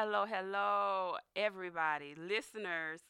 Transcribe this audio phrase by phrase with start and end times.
[0.00, 3.00] hello, hello, everybody, listeners.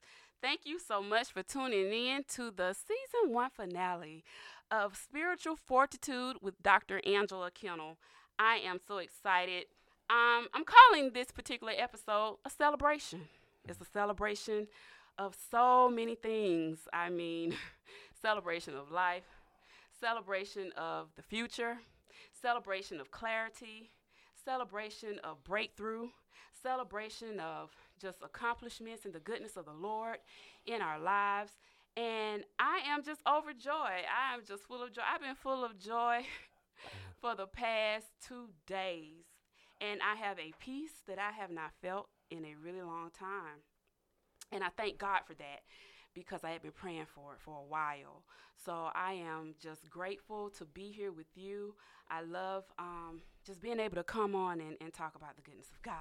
[0.41, 4.25] Thank you so much for tuning in to the season one finale
[4.71, 7.03] of Spiritual Fortitude with Dr.
[7.05, 7.99] Angela Kinnel.
[8.39, 9.65] I am so excited.
[10.09, 13.29] Um, I'm calling this particular episode a celebration.
[13.69, 14.67] It's a celebration
[15.19, 16.89] of so many things.
[16.91, 17.55] I mean,
[18.23, 19.29] celebration of life,
[20.01, 21.77] celebration of the future,
[22.41, 23.91] celebration of clarity,
[24.43, 26.09] celebration of breakthrough,
[26.69, 30.19] celebration of just accomplishments and the goodness of the Lord
[30.67, 31.53] in our lives.
[31.97, 34.05] And I am just overjoyed.
[34.05, 35.01] I am just full of joy.
[35.11, 36.27] I've been full of joy
[37.23, 39.25] for the past two days.
[39.81, 43.65] And I have a peace that I have not felt in a really long time.
[44.53, 45.61] And I thank God for that
[46.15, 48.25] because I had been praying for it for a while.
[48.63, 51.75] So I am just grateful to be here with you.
[52.11, 55.71] I love um, just being able to come on and, and talk about the goodness
[55.73, 55.95] of God.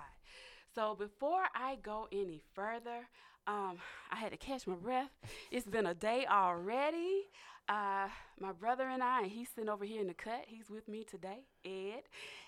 [0.77, 3.07] So before I go any further,
[3.47, 3.79] um,
[4.11, 5.09] I had to catch my breath.
[5.49, 7.23] It's been a day already.
[7.67, 8.07] Uh,
[8.39, 10.45] my brother and I, and he's sitting over here in the cut.
[10.47, 12.03] He's with me today, Ed.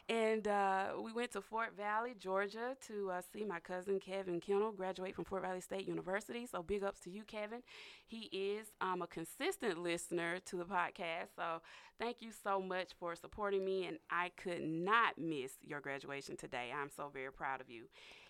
[0.08, 4.72] And uh, we went to Fort Valley, Georgia to uh, see my cousin Kevin Kinnel
[4.72, 6.46] graduate from Fort Valley State University.
[6.46, 7.64] So big ups to you, Kevin.
[8.08, 11.36] He is um, a consistent listener to the podcast.
[11.36, 11.62] So
[12.00, 13.86] thank you so much for supporting me.
[13.88, 16.70] And I could not miss your graduation today.
[16.74, 17.86] I'm so very proud of you.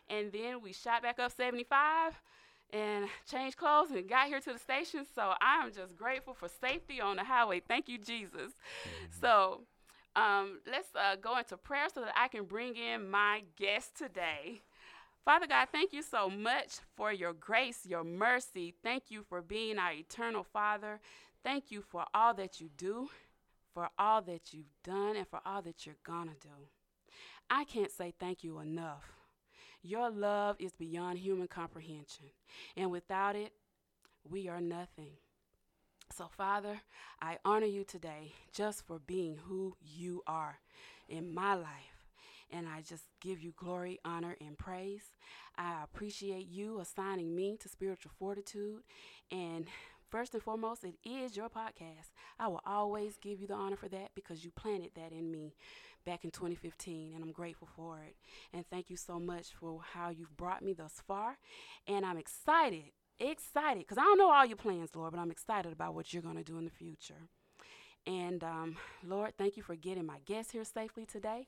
[0.10, 2.20] And then we shot back up 75
[2.72, 5.06] and changed clothes and got here to the station.
[5.16, 7.62] So I'm just grateful for safety on the highway.
[7.66, 8.52] Thank you, Jesus.
[8.52, 9.22] Mm-hmm.
[9.22, 9.62] So
[10.16, 14.62] um, let's uh, go into prayer so that I can bring in my guest today.
[15.26, 18.74] Father God, thank you so much for your grace, your mercy.
[18.84, 21.00] Thank you for being our eternal Father.
[21.44, 23.10] Thank you for all that you do,
[23.74, 26.54] for all that you've done, and for all that you're going to do.
[27.50, 29.19] I can't say thank you enough.
[29.82, 32.28] Your love is beyond human comprehension,
[32.76, 33.54] and without it,
[34.30, 35.14] we are nothing.
[36.12, 36.82] So, Father,
[37.22, 40.60] I honor you today just for being who you are
[41.08, 42.08] in my life.
[42.52, 45.04] And I just give you glory, honor, and praise.
[45.56, 48.82] I appreciate you assigning me to spiritual fortitude.
[49.32, 49.68] And
[50.10, 52.12] first and foremost, it is your podcast.
[52.40, 55.54] I will always give you the honor for that because you planted that in me
[56.06, 58.16] back in 2015, and I'm grateful for it.
[58.54, 61.38] And thank you so much for how you've brought me thus far.
[61.88, 65.72] And I'm excited, excited, because I don't know all your plans, Lord, but I'm excited
[65.72, 67.28] about what you're going to do in the future.
[68.08, 71.48] And um, Lord, thank you for getting my guests here safely today.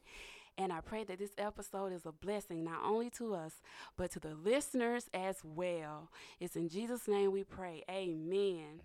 [0.58, 3.62] And I pray that this episode is a blessing not only to us,
[3.98, 6.10] but to the listeners as well.
[6.40, 7.84] It's in Jesus' name we pray.
[7.90, 8.82] Amen.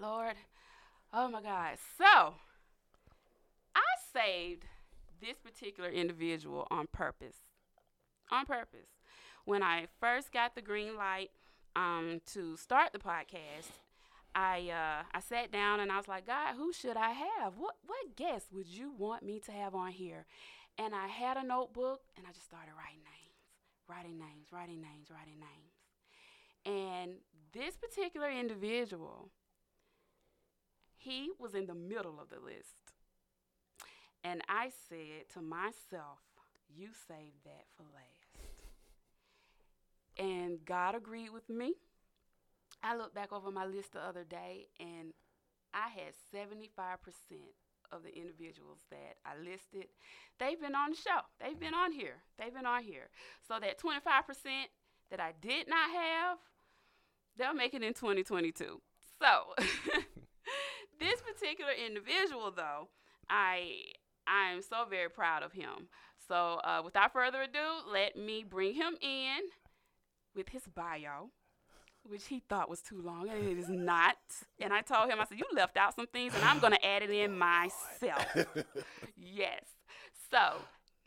[0.00, 0.34] Lord,
[1.12, 1.78] oh my God.
[1.96, 2.34] So,
[4.12, 4.64] saved
[5.20, 7.36] this particular individual on purpose.
[8.30, 8.88] On purpose.
[9.44, 11.30] When I first got the green light
[11.74, 13.70] um, to start the podcast,
[14.34, 17.54] I uh, I sat down and I was like, God, who should I have?
[17.56, 20.26] What what guest would you want me to have on here?
[20.76, 23.36] And I had a notebook and I just started writing names,
[23.88, 25.74] writing names, writing names, writing names.
[26.64, 27.12] And
[27.52, 29.30] this particular individual,
[30.96, 32.87] he was in the middle of the list.
[34.24, 36.18] And I said to myself,
[36.68, 38.48] You saved that for last.
[40.18, 41.74] And God agreed with me.
[42.82, 45.12] I looked back over my list the other day and
[45.74, 46.58] I had 75%
[47.92, 49.88] of the individuals that I listed,
[50.38, 51.20] they've been on the show.
[51.40, 52.16] They've been on here.
[52.38, 53.08] They've been on here.
[53.46, 54.44] So that 25%
[55.10, 56.38] that I did not have,
[57.36, 58.80] they'll make it in 2022.
[59.20, 59.54] So
[61.00, 62.88] this particular individual though,
[63.30, 63.92] I
[64.28, 65.88] I am so very proud of him.
[66.28, 69.40] So, uh, without further ado, let me bring him in
[70.34, 71.30] with his bio,
[72.04, 74.16] which he thought was too long, and it is not.
[74.60, 76.84] And I told him, I said, You left out some things, and I'm going to
[76.86, 78.26] add it in myself.
[79.16, 79.64] yes.
[80.30, 80.56] So,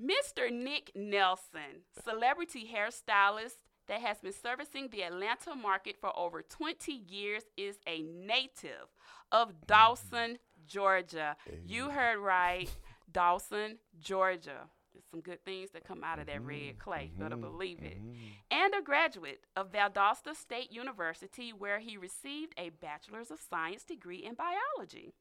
[0.02, 0.52] Mr.
[0.52, 7.44] Nikk Nelson, celebrity hairstylist that has been servicing the Atlanta market for over 20 years,
[7.58, 8.88] is a native
[9.32, 11.36] of Dawson, Georgia.
[11.66, 12.70] You heard right.
[13.12, 14.70] Dawson, Georgia.
[14.94, 16.78] There's some good things that come out of that red mm-hmm.
[16.80, 17.12] clay.
[17.12, 17.24] Mm-hmm.
[17.24, 17.98] Better believe it.
[17.98, 18.16] Mm-hmm.
[18.52, 24.24] And a graduate of Valdosta State University, where he received a Bachelor's of Science degree
[24.24, 25.14] in biology.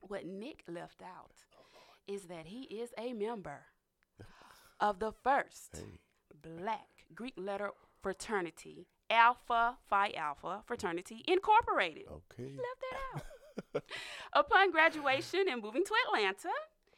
[0.00, 1.44] What Nikk left out
[2.06, 3.66] is that he is a member
[4.80, 6.00] of the first hey.
[6.42, 7.70] black Greek letter
[8.02, 12.04] fraternity, Alpha Phi Alpha Fraternity Incorporated.
[12.08, 12.50] Okay.
[12.50, 13.22] He left that out.
[14.32, 16.50] Upon graduation and moving to Atlanta,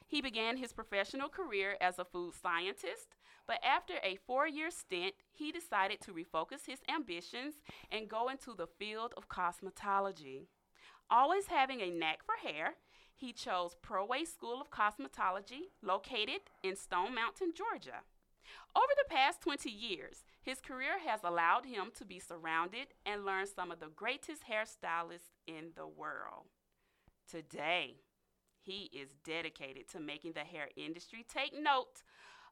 [0.06, 3.16] he began his professional career as a food scientist,
[3.46, 7.54] but after a four year stint, he decided to refocus his ambitions
[7.90, 10.46] and go into the field of cosmetology.
[11.10, 12.74] Always having a knack for hair,
[13.14, 18.00] he chose Proway School of Cosmetology, located in Stone Mountain, Georgia.
[18.74, 23.46] Over the past 20 years, his career has allowed him to be surrounded and learn
[23.46, 26.46] some of the greatest hairstylists in the world.
[27.30, 27.96] Today,
[28.60, 32.02] He is dedicated to making the hair industry take note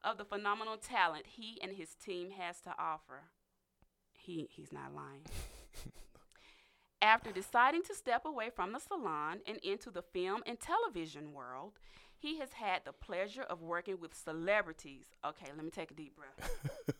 [0.02, 3.24] of the phenomenal talent he and his team has to offer.
[4.12, 5.26] He he's not lying.
[7.02, 11.78] After deciding to step away from the salon and into the film and television world,
[12.18, 15.06] he has had the pleasure of working with celebrities.
[15.24, 16.50] Okay, let me take a deep breath.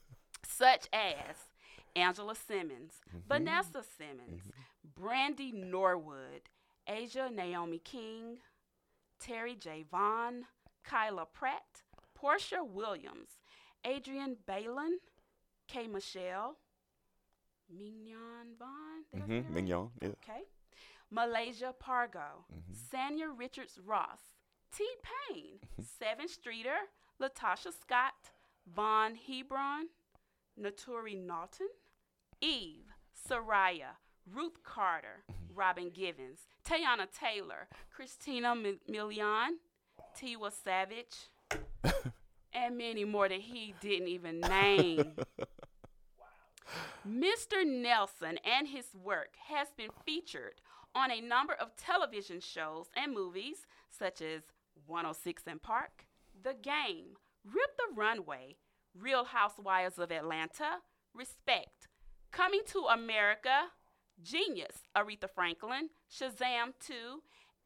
[0.47, 1.37] Such as
[1.94, 3.28] Angela Simmons, mm-hmm.
[3.28, 4.50] Vanessa Simmons, mm-hmm.
[4.85, 6.49] Brandy Norwood,
[6.89, 8.39] Aja Naomi King,
[9.23, 9.85] Terri J.
[9.91, 10.45] Vaughn,
[10.85, 11.83] Kyla Pratt,
[12.19, 13.31] Porsha Williams,
[13.87, 14.99] Adrienne Bailon,
[15.69, 15.87] K.
[15.87, 16.57] Michelle,
[17.71, 19.05] Mignon Vaughn.
[19.17, 19.33] Mm-hmm.
[19.33, 19.51] right?
[19.51, 19.91] Mignon.
[20.03, 20.09] Yeah.
[20.09, 20.43] Okay.
[21.11, 22.75] Malaysia Pargo, Mhm.
[22.93, 24.21] Sanya Richards Ross,
[24.73, 24.87] T.
[25.03, 25.59] Payne,
[25.99, 26.77] Seven Streeter,
[27.21, 28.31] Latasha Scott,
[28.67, 29.89] Vaughn Hebron,
[30.59, 31.69] Naturi Naughton,
[32.41, 32.93] Eve,
[33.29, 33.97] Soraya,
[34.33, 35.25] Ruth Carter,
[35.55, 38.55] Robin Givens, Teyana Taylor, Christina
[38.91, 39.50] Milian,
[40.19, 41.29] Tiwa Savage,
[42.53, 45.12] and many more that he didn't even name.
[47.09, 47.67] Mr.
[47.67, 50.61] Nelson and his work has been featured
[50.95, 54.43] on a number of television shows and movies such as
[54.87, 56.07] 106 & Park,
[56.43, 58.57] The Game, Rip the Runway,
[58.95, 60.81] Real Housewives of Atlanta,
[61.15, 61.89] Respect,
[62.31, 63.71] Coming to America,
[64.23, 66.95] Genius, Aretha Franklin, Shazam 2,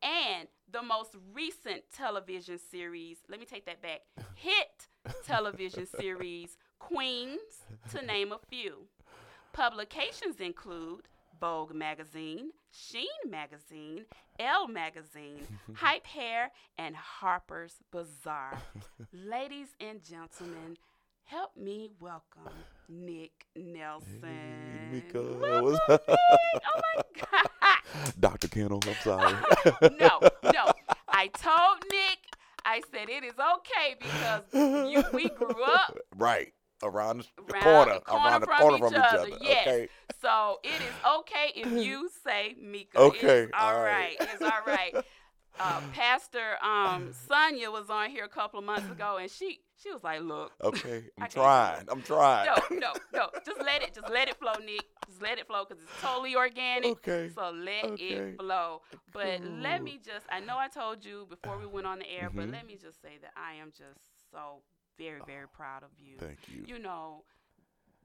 [0.02, 4.00] and the most recent television series, let me take that back,
[4.34, 4.88] hit
[5.26, 8.86] television series, Queens, to name a few.
[9.52, 11.02] Publications include
[11.40, 14.04] Vogue Magazine, Sheen Magazine,
[14.38, 18.58] Elle Magazine, Hype Hair, and Harper's Bazaar.
[19.12, 20.76] Ladies and gentlemen,
[21.24, 22.50] help me welcome
[22.92, 24.90] Nikk Nelson.
[24.92, 26.60] Mika, Welcome, Nikk.
[26.66, 28.12] Oh my God.
[28.20, 28.48] Dr.
[28.48, 29.34] Kinnel, I'm sorry.
[29.98, 30.20] no,
[30.52, 30.72] no.
[31.08, 34.42] I told Nikk, I said it is okay because
[34.90, 36.52] you, we grew up right.
[36.82, 39.18] Around the around corner, the corner around the from corner each from each other.
[39.20, 39.28] other.
[39.40, 39.66] Yes.
[39.66, 39.88] Okay.
[40.20, 42.98] So it is okay if you say Mika.
[42.98, 44.16] Okay, It's all all right.
[44.20, 44.28] right.
[44.34, 44.94] It's all right.
[45.58, 49.92] Uh, Pastor um, Sonia was on here a couple of months ago, and she she
[49.92, 51.04] was like, "Look, Okay.
[51.20, 51.86] I'm trying.
[51.88, 52.46] I'm trying.
[52.46, 53.26] no, no, no.
[53.44, 54.84] Just let it, just let it flow, Nikk.
[55.06, 56.92] Just let it flow because it's totally organic.
[56.98, 57.30] Okay.
[57.34, 58.14] So let Okay.
[58.14, 58.82] it flow.
[59.12, 62.30] But let me just, I know I told you before we went on the air,
[62.34, 62.52] but Mhm.
[62.52, 64.00] let me just say that I am just
[64.30, 64.62] so
[64.96, 66.16] very, very proud of you.
[66.18, 66.64] Thank you.
[66.66, 67.24] You know,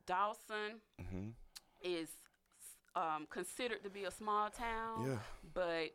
[0.05, 1.29] Dawson hmm
[1.81, 2.09] is
[2.95, 5.19] um, considered to be a small town, Yeah.
[5.53, 5.91] but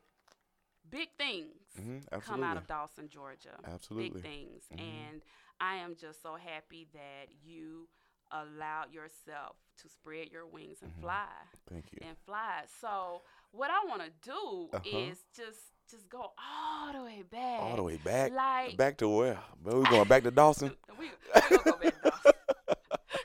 [0.91, 3.59] big things hmm come out of Dawson, Georgia.
[3.67, 4.21] Absolutely.
[4.21, 4.63] Big things.
[4.73, 4.79] Mhm.
[4.81, 5.23] And
[5.61, 7.89] I am just so happy that you
[8.33, 11.01] allowed yourself to spread your wings and Mhm.
[11.03, 11.27] fly
[11.71, 11.99] Thank you.
[12.07, 12.65] and fly.
[12.81, 14.81] So what I want to do Uh-huh.
[14.85, 15.59] is just
[15.91, 17.61] just go all the way back.
[17.61, 18.33] All the way back.
[18.33, 19.39] Like back to where?
[19.63, 20.75] But we going back to Dawson?
[20.99, 21.11] we, we
[21.59, 22.33] gonna go back to Dawson.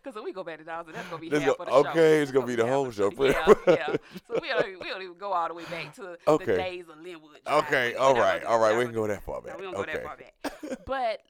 [0.03, 1.71] Because if we go back to Dawson, that's gonna be This half go- of the
[1.71, 1.89] show.
[1.89, 3.95] okay, it's That's gonna be the half whole show, the- Yeah, yeah.
[4.27, 6.55] So we don't, we don't even go all the way back to the Okay.
[6.57, 7.39] days of Linwood.
[7.45, 7.95] Okay.
[7.95, 8.41] All right.
[8.41, 8.77] gonna All right.
[8.77, 9.57] We can go that far no, back.
[9.57, 9.93] we don't go okay.
[9.93, 10.85] that far back.
[10.85, 11.21] But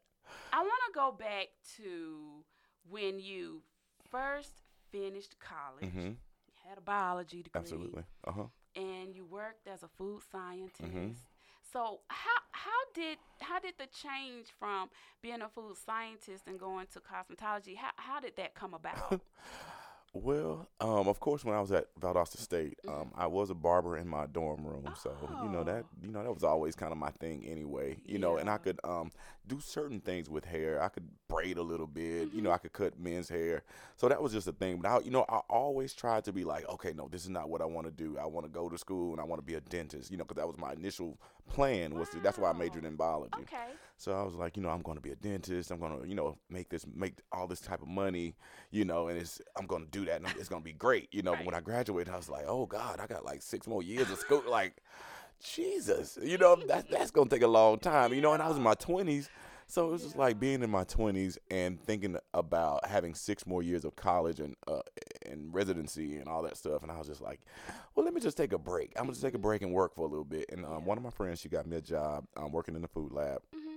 [0.53, 2.43] I want to go back to
[2.89, 3.61] when you
[4.09, 4.51] first
[4.91, 5.91] finished college.
[5.91, 5.99] hmm
[6.47, 7.59] You had a biology degree.
[7.61, 8.03] Absolutely.
[8.25, 8.43] Uh huh.
[8.75, 10.81] And you worked as a food scientist.
[10.81, 11.15] Mhm.
[11.73, 14.89] So how how did how did the change from
[15.21, 17.75] being a food scientist and going to cosmetology?
[17.77, 19.21] How how did that come about?
[20.13, 23.95] Well, um, of course, when I was at Valdosta State, um, I was a barber
[23.97, 25.13] in my dorm room, so
[25.43, 26.05] you know that Oh.
[26.05, 27.97] you know that was always kind of my thing anyway.
[28.05, 29.11] You know, and I could um,
[29.47, 30.81] do certain things with hair.
[30.81, 32.33] I could braid a little bit.
[32.33, 32.53] You know, Mhm.
[32.53, 33.61] I could cut men's hair.
[33.97, 34.79] So that was just a thing.
[34.81, 37.49] But I, you know, I always tried to be like, okay, no, this is not
[37.49, 38.17] what I want to do.
[38.17, 40.09] I want to go to school and I want to be a dentist.
[40.09, 41.93] You know, because that was my initial plan.
[41.93, 43.41] Was to, that's why I majored in biology.
[43.43, 43.73] okay.
[43.99, 45.71] So I was like, you know, I'm going to be a dentist.
[45.71, 48.33] I'm going to, you know, make this, make all this type of money,
[48.71, 51.09] you know, and it's, I'm going to do that, and it's going to be great,
[51.11, 51.35] you know.
[51.35, 54.09] But when I graduated, I was like, oh God, I got like six more years
[54.09, 54.41] of school.
[54.47, 54.77] Like,
[55.43, 58.31] Jesus, you know, that's that's going to take a long time, you know.
[58.31, 59.27] And I was in my 20s,
[59.67, 63.61] so it was just like being in my 20s and thinking about having six more
[63.61, 64.79] years of college and uh,
[65.25, 66.83] and residency and all that stuff.
[66.83, 67.41] And I was just like,
[67.95, 68.93] well, let me just take a break.
[68.95, 70.45] I'm gonna just take a break and work for a little bit.
[70.53, 72.87] And um, one of my friends, she got me a job um, working in the
[72.87, 73.41] food lab.
[73.53, 73.68] hmm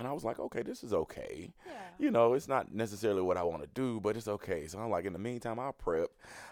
[0.00, 1.52] And I was like, okay, this is okay.
[1.66, 1.72] Yeah.
[1.98, 4.66] You know, it's not necessarily what I want to do, but it's okay.
[4.66, 6.08] So I'm like, in the meantime, I prep.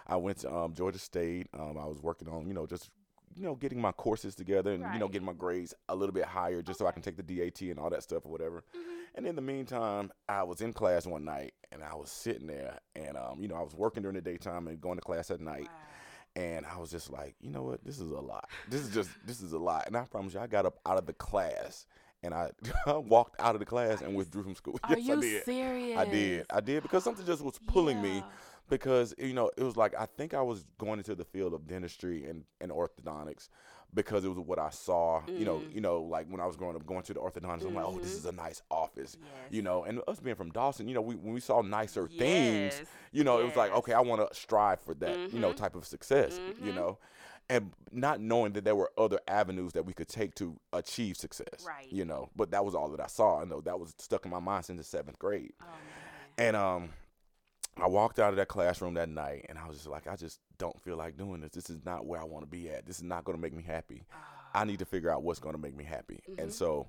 [0.06, 1.46] I went to um, Georgia State.
[1.58, 2.90] Um, I was working on, you know, just,
[3.34, 6.26] you know, getting my courses together and, you know, getting my grades a little bit
[6.26, 8.64] higher just so I can take the DAT and all that stuff or whatever.
[8.74, 8.80] hmm
[9.14, 12.78] And in the meantime, I was in class one night and I was sitting there
[12.94, 15.40] and, um, you know, I was working during the daytime and going to class at
[15.40, 15.68] night.
[15.68, 16.42] Wow.
[16.42, 17.82] And I was just like, you know what?
[17.82, 18.50] This is a lot.
[18.68, 19.86] This is just this is a lot.
[19.86, 21.86] And I promise you, I got up out of the class
[22.22, 22.50] and I
[22.86, 24.78] walked out of the class and withdrew from school.
[24.84, 25.44] Are yes, you I did.
[25.44, 25.98] serious?
[25.98, 26.46] I did.
[26.50, 28.22] I did because something just was pulling me
[28.68, 31.66] because you know it was like I think I was going into the field of
[31.66, 33.48] dentistry and, and orthodontics
[33.94, 35.22] because it was what I saw.
[35.36, 35.74] You know, Mm.
[35.74, 37.98] you know, like when I was growing up, going to the orthodontist, I'm like, oh,
[37.98, 39.16] this is a nice office.
[39.20, 39.30] Yes.
[39.50, 42.82] You know, and us being from Dawson, you know, we when we saw nicer things,
[43.12, 45.56] you know, it was like, okay, I want to strive for that, you know, Mhm.
[45.56, 46.38] type of success.
[46.62, 46.74] You Mhm.
[46.74, 46.98] know.
[47.50, 51.64] And not knowing that there were other avenues that we could take to achieve success,
[51.66, 51.90] Right.
[51.90, 53.40] You know, but that was all that I saw.
[53.40, 55.52] I know that was stuck in my mind since the seventh grade.
[55.62, 55.66] Oh.
[56.36, 56.90] And um,
[57.78, 60.40] I walked out of that classroom that night, and I was just like, I just
[60.58, 61.52] don't feel like doing this.
[61.52, 62.84] This is not where I want to be at.
[62.86, 64.02] This is not going to make me happy.
[64.54, 66.20] I need to figure out what's going to make me happy.
[66.38, 66.52] And Mhm.
[66.52, 66.88] so,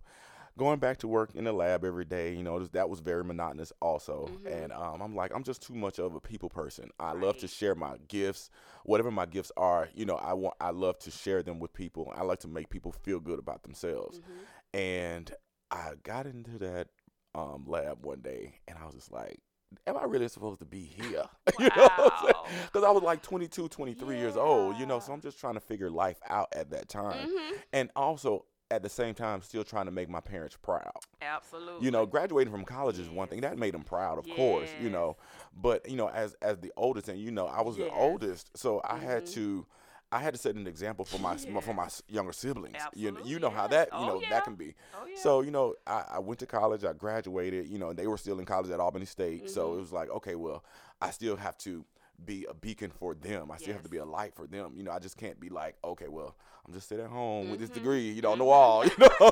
[0.58, 3.72] going back to work in the lab every day, you know, that was very monotonous
[3.82, 4.30] also.
[4.46, 4.64] Mhm.
[4.64, 6.90] And um, I'm like, I'm just too much of a people person.
[7.00, 8.50] I love to share my gifts,
[8.84, 9.90] whatever my gifts are.
[9.94, 12.12] You know, I want, I love to share them with people.
[12.16, 14.20] I like to make people feel good about themselves.
[14.20, 14.80] Mhm.
[14.80, 15.36] And
[15.72, 16.88] I got into that
[17.36, 19.40] um, lab one day, and I was just like,
[19.86, 21.24] "Am I really supposed to be here?"
[21.60, 22.34] you know,
[22.66, 24.78] because I was like 22, 23 years old.
[24.78, 27.58] You know, so I'm just trying to figure life out at that time, Mhm.
[27.72, 30.92] and also at the same time, still trying to make my parents proud.
[31.22, 31.86] Absolutely.
[31.86, 34.74] You know, graduating from college is one thing that made them proud, of course.
[34.80, 35.18] You know,
[35.62, 38.82] but you know, as as the oldest, and you know, I was the oldest, so
[38.84, 39.34] I had Mhm.
[39.34, 39.66] to.
[40.12, 42.82] I had to set an example for my for my younger siblings.
[42.96, 44.30] You know, you Absolutely, know how that you Oh, know yeah.
[44.30, 44.74] that can be.
[44.96, 45.22] Oh yeah.
[45.22, 46.84] So you know, I, I went to college.
[46.84, 47.68] I graduated.
[47.68, 49.50] You know, and they were still in college at Albany State.
[49.52, 49.78] So Mhm.
[49.78, 50.64] it was like, okay, well,
[51.00, 51.86] I still have to
[52.26, 53.52] be a beacon for them.
[53.52, 54.74] I still have to be a light for them.
[54.76, 56.36] You know, I just can't be like, okay, well,
[56.66, 57.74] I'm just sitting at home with this Mhm.
[57.76, 58.86] degree, you know, on the wall.
[58.86, 59.32] You know.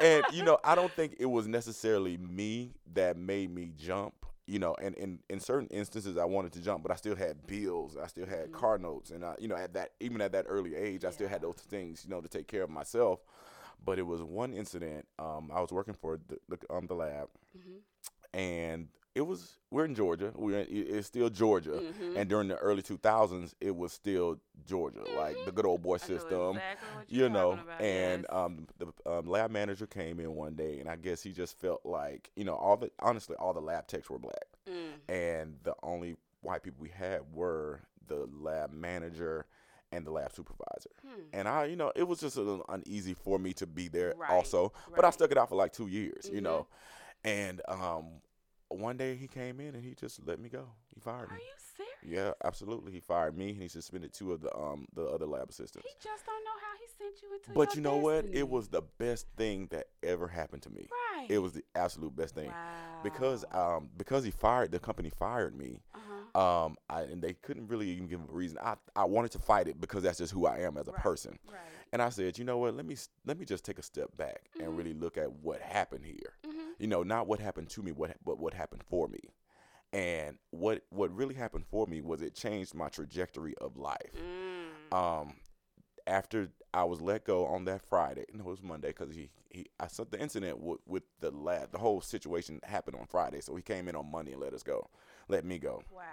[0.00, 4.14] And you know, I don't think it was necessarily me that made me jump.
[4.46, 7.46] You know, and in, in certain instances, I wanted to jump, but I still had
[7.46, 7.98] bills.
[8.02, 8.52] I still had Mhm.
[8.52, 11.28] car notes, and I, you know, at that even at that early age, I still
[11.28, 13.20] had those things, you know, to take care of myself.
[13.84, 15.06] But it was one incident.
[15.18, 17.80] Um, I was working for the, the um the lab, Mhm.
[18.32, 20.32] and it was we're in Georgia.
[20.34, 22.16] We're in, it's still Georgia, Mhm.
[22.16, 26.56] and during the early 2000s, it was still Georgia, like the good old boy system
[26.56, 28.32] exactly you know, about, and yes.
[28.32, 31.84] um, the um, lab manager came in one day, and I guess he just felt
[31.84, 34.92] like, you know, all the honestly, all the lab techs were black, Mm.
[35.08, 39.46] and the only white people we had were the lab manager
[39.90, 40.90] and the lab supervisor.
[41.02, 41.22] Hmm.
[41.32, 44.14] And I, you know, it was just a little uneasy for me to be there
[44.16, 46.44] Right, also, but I stuck it out for like two years, you Mhm.
[46.44, 46.66] know,
[47.24, 48.20] and um,
[48.70, 50.66] one day he came in and he just let me go.
[50.94, 51.36] He fired Are me.
[51.36, 51.88] Are you serious?
[52.18, 52.92] Yeah, absolutely.
[52.92, 55.86] He fired me and he suspended two of the um the other lab assistants.
[55.86, 58.24] He just don't know how he sent you into But you know what?
[58.32, 60.88] It was the best thing that ever happened to me.
[61.16, 61.26] right.
[61.30, 62.54] It was the absolute best thing wow.
[63.02, 65.80] because um because he fired the company fired me.
[65.94, 66.04] uh-huh.
[66.38, 68.58] Um, I, and they couldn't really even give a reason.
[68.62, 71.02] I I wanted to fight it because that's just who I am as a Right.
[71.02, 71.38] person.
[71.50, 71.58] right.
[71.92, 72.74] And I said, you know what?
[72.76, 72.96] Let me
[73.26, 74.64] let me just take a step back Mhm.
[74.64, 76.34] and really look at what happened here.
[76.46, 76.74] Mhm.
[76.78, 79.20] You know, not what happened to me, what but what happened for me.
[79.92, 84.92] And what what really happened for me was it changed my trajectory of life Mm.
[84.94, 85.36] um
[86.06, 89.66] after I was let go on that Friday, no, it was Monday because he, he
[89.78, 93.54] I saw the incident with, with the lab, the whole situation happened on Friday, so
[93.56, 94.88] he came in on Monday and let us go,
[95.28, 95.82] let me go.
[95.90, 96.04] wow.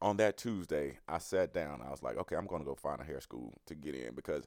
[0.00, 1.80] On that Tuesday, I sat down.
[1.80, 4.14] I was like, okay, I'm going to go find a hair school to get in
[4.16, 4.44] because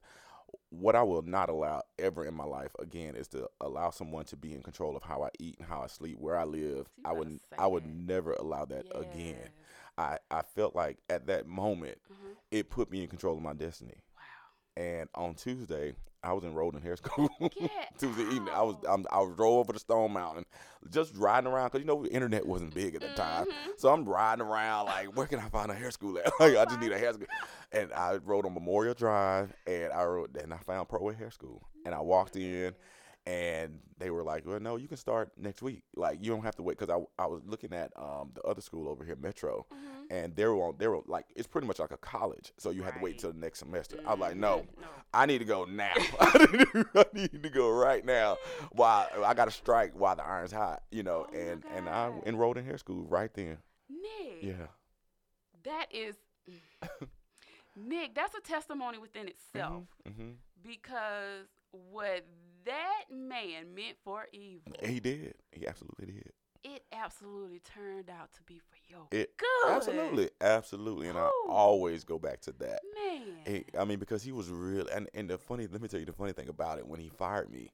[0.70, 4.36] what I will not allow ever in my life again is to allow someone to
[4.36, 6.88] be in control of how I eat and how I sleep, where I live.
[7.06, 9.50] I would I would never allow that again.
[9.98, 12.36] I I felt like at that moment Mhm.
[12.52, 14.04] it put me in control of my destiny.
[14.78, 17.30] And on Tuesday, I was enrolled in hair school.
[17.98, 18.76] Tuesday evening, I was.
[18.90, 20.46] I'm, I was drove over to Stone Mountain,
[20.90, 23.46] just riding around because you know the internet wasn't big at the time.
[23.46, 23.52] Mhm.
[23.78, 26.26] So I'm riding around like, where can I find a hair school at?
[26.40, 27.28] like, I just need a hair school.
[27.72, 31.62] And I rode on Memorial Drive, and I rode, and I found Pro Hair School,
[31.86, 32.74] and I walked in,
[33.28, 35.82] and they were like, well, no, you can start next week.
[35.96, 38.62] Like you don't have to wait because I I was looking at um the other
[38.62, 40.06] school over here, Metro, Mhm.
[40.12, 42.84] and they were on they were like it's pretty much like a college, so you
[42.84, 43.20] had to wait Right.
[43.20, 43.98] till the next semester.
[44.06, 44.66] I was like, no.
[44.80, 44.88] No.
[45.14, 45.94] I need to go now.
[46.20, 48.38] I need to- I need to go right now.
[48.74, 51.26] While I got to strike while the iron's hot, you know.
[51.30, 53.58] Oh and and I enrolled in hair school right then.
[53.92, 54.44] Nikk.
[54.44, 54.68] Yeah.
[55.64, 56.16] That is.
[57.78, 60.32] Nikk, that's a testimony within itself hmm
[60.64, 62.26] because what
[62.66, 65.36] that man meant for evil, He did.
[65.52, 66.32] He absolutely did.
[66.64, 69.70] it absolutely turned out to be for your It good.
[69.72, 72.82] absolutely, absolutely, and I always go back to that.
[72.96, 73.64] Man.
[73.80, 75.68] I mean, because he was real, and and the funny.
[75.68, 76.88] Let me tell you the funny thing about it.
[76.88, 77.70] When he fired me,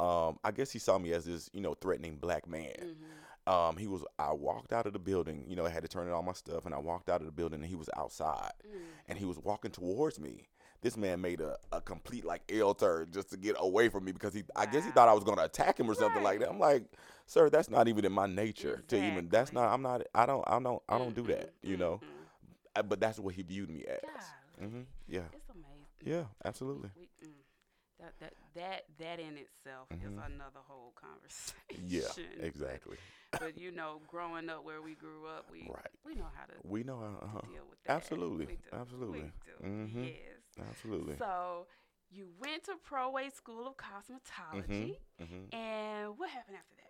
[0.00, 0.04] Mhm.
[0.04, 2.74] um, I guess he saw me as this, you know, threatening black man.
[2.80, 3.52] Mhm.
[3.52, 4.04] um, he was.
[4.18, 5.44] I walked out of the building.
[5.48, 7.26] You know, I had to turn in all my stuff, and I walked out of
[7.26, 8.80] the building, and he was outside, Mm.
[9.08, 10.48] and he was walking towards me.
[10.80, 14.12] This man made a, a complete like L turn just to get away from me
[14.12, 14.44] because he.
[14.54, 16.48] I guess he thought I was gonna attack him or something like that.
[16.50, 16.84] I'm like,
[17.26, 19.28] sir, that's not even in my nature to even.
[19.28, 19.72] That's not.
[19.72, 20.02] I'm not.
[20.14, 20.44] I don't.
[20.46, 20.82] I don't.
[20.88, 21.50] I don't do that.
[21.62, 22.00] You know.
[22.04, 22.08] mm-mm.
[22.76, 23.98] Uh, But that's what he viewed me as.
[24.60, 25.22] Golly, hmm Yeah.
[25.32, 26.04] It's amazing.
[26.04, 26.24] Yeah.
[26.44, 26.90] Absolutely.
[26.96, 27.32] We, mm,
[28.00, 30.26] that, that that that in itself is Mhm.
[30.26, 31.84] another whole conversation.
[31.88, 32.12] Yeah.
[32.46, 32.96] Exactly.
[33.32, 35.90] But, you know, growing up where we grew up, we Right.
[36.04, 37.00] we know how to We know.
[37.20, 37.40] Uh huh.
[37.42, 37.92] deal with that.
[37.92, 38.58] Absolutely.
[38.72, 39.20] Absolutely.
[39.20, 39.66] We do.
[39.66, 40.04] Mhm.
[40.04, 40.37] Yes.
[40.68, 41.16] Absolutely.
[41.18, 41.66] So
[42.10, 46.84] you went to Proway School of Cosmetology, hmm and what happened after that?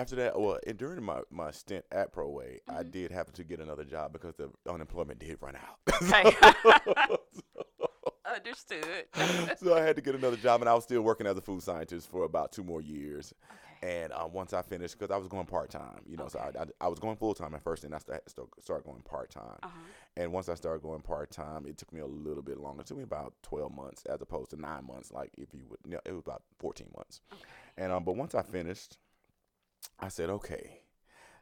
[0.00, 2.90] After that, well, and during my, my stint at ProWay, I Mhm.
[2.90, 5.78] did happen to get another job because the unemployment did run out.
[6.02, 6.36] Okay.
[8.26, 9.06] Understood.
[9.56, 11.62] so I had to get another job, and I was still working as a food
[11.62, 13.32] scientist for about two more years.
[13.52, 13.73] okay.
[13.84, 16.62] And um, once I finished, because I was going part time, you know, so I,
[16.62, 18.20] I, I was going full time at first, and I sta-
[18.60, 19.58] started going part time.
[19.62, 19.80] Uh huh.
[20.16, 22.80] And once I started going part time, it took me a little bit longer.
[22.80, 25.12] It took me about twelve months, as opposed to nine months.
[25.12, 27.20] Like if you would, you know, it was about fourteen months.
[27.32, 27.42] Okay.
[27.76, 28.96] And um, but once I finished,
[30.00, 30.80] I said, okay,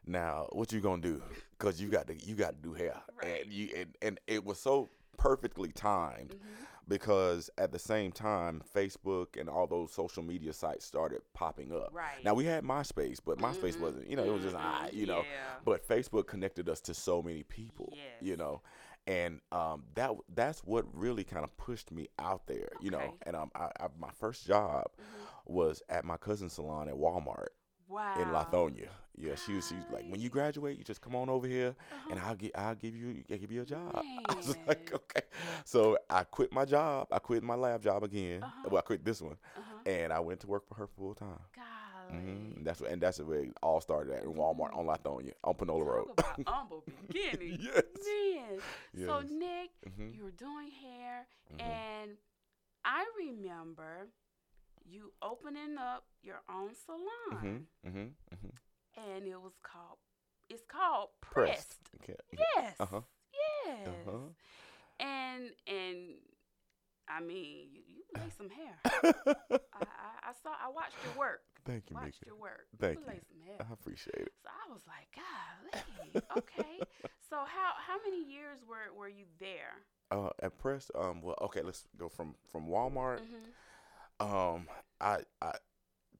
[0.05, 1.21] now what you gonna do?
[1.59, 3.43] Cause you got to you got to do hair, Right.
[3.43, 6.65] and you and, and it was so perfectly timed Mhm.
[6.87, 11.89] Because at the same time, Facebook and all those social media sites started popping up.
[11.93, 12.23] Right.
[12.23, 13.79] Now we had MySpace, but MySpace Mhm.
[13.79, 14.61] wasn't, you know, it was just Mhm.
[14.61, 15.23] ah, you know.
[15.25, 15.59] Yeah.
[15.63, 18.61] But Facebook connected us to so many people, you know,
[19.07, 23.15] and um, that that's what really kind of pushed me out there, you know.
[23.23, 25.27] And um, I, I, my first job Mhm.
[25.53, 27.47] was at my cousin's salon at Walmart
[27.87, 28.13] Wow.
[28.15, 28.89] in Lithonia.
[29.15, 31.75] Yeah, she was, she was like, when you graduate, you just come on over here,
[32.09, 32.29] and Uh-huh.
[32.29, 33.91] I'll get I'll give you I'll give you a job.
[34.29, 35.21] I was like, okay.
[35.65, 37.07] So I quit my job.
[37.11, 38.41] I quit my lab job again.
[38.43, 38.69] Uh-huh.
[38.71, 39.75] Well, I quit this one, Uh-huh.
[39.85, 41.39] and I went to work for her full time.
[41.55, 42.21] Golly.
[42.21, 45.33] hmm And that's what, and that's where it all started at in Walmart on Lithonia
[45.43, 46.09] on Panola Road.
[46.17, 47.59] About humble beginnings.
[47.63, 47.83] yes.
[48.03, 48.59] Man.
[49.05, 49.29] So Yes.
[49.31, 51.59] Nikk, hmm you were doing hair Mhm.
[51.61, 52.11] and
[52.85, 54.07] I remember
[54.85, 58.07] you opening up your own salon hmm hmm
[58.41, 58.49] hmm
[58.97, 59.97] and it was called
[60.49, 61.79] it's called Pressed.
[62.03, 62.15] Okay.
[62.31, 62.75] Yes.
[62.79, 63.01] Uh huh.
[63.65, 63.87] Yes.
[63.87, 64.29] Uh-huh.
[64.99, 65.97] And and
[67.09, 68.77] I mean, you, you lay some hair.
[68.85, 71.41] I, I, I saw I watched your work.
[71.65, 72.25] Thank you, Watched Mika.
[72.27, 72.67] your work.
[72.79, 73.05] Thank you.
[73.05, 73.07] you.
[73.07, 73.57] lay some hair.
[73.59, 74.33] I appreciate it.
[74.43, 76.85] So I was like, golly, okay.
[77.29, 79.81] so how how many years were were you there?
[80.11, 83.21] Uh, at Press, um, well, okay, let's go from from Walmart.
[83.21, 83.49] Mm-hmm.
[84.23, 84.67] Um,
[85.01, 85.53] I I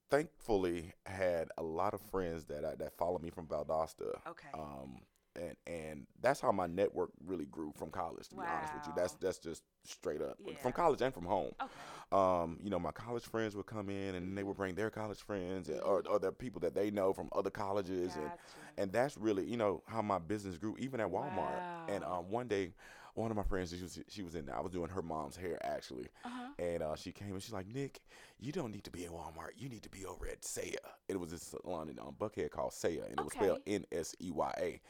[0.09, 4.19] thankfully had a lot of friends that I, that follow me from Valdosta.
[4.27, 4.49] Okay.
[4.53, 5.01] Um,
[5.35, 8.27] and and that's how my network really grew from college.
[8.29, 10.53] To be honest with you, that's that's just straight up Yeah.
[10.61, 11.51] from college and from home.
[11.61, 11.71] okay.
[12.11, 15.19] Um, you know, my college friends would come in and they would bring their college
[15.21, 18.37] friends and, or other people that they know from other colleges and Gotcha.
[18.77, 21.61] and that's really you know how my business grew even at Walmart.
[21.87, 22.73] And um, one day,
[23.15, 25.57] one of my friends she was she was in I was doing her mom's hair
[25.63, 26.47] actually, uh-huh.
[26.57, 27.97] and uh, she came and she's like, Nikk,
[28.39, 29.51] you don't need to be in Walmart.
[29.57, 30.71] You need to be over at Saya.
[31.07, 34.15] It was this salon in um, Buckhead called Saya, and it was spelled N S
[34.21, 34.81] E Y A.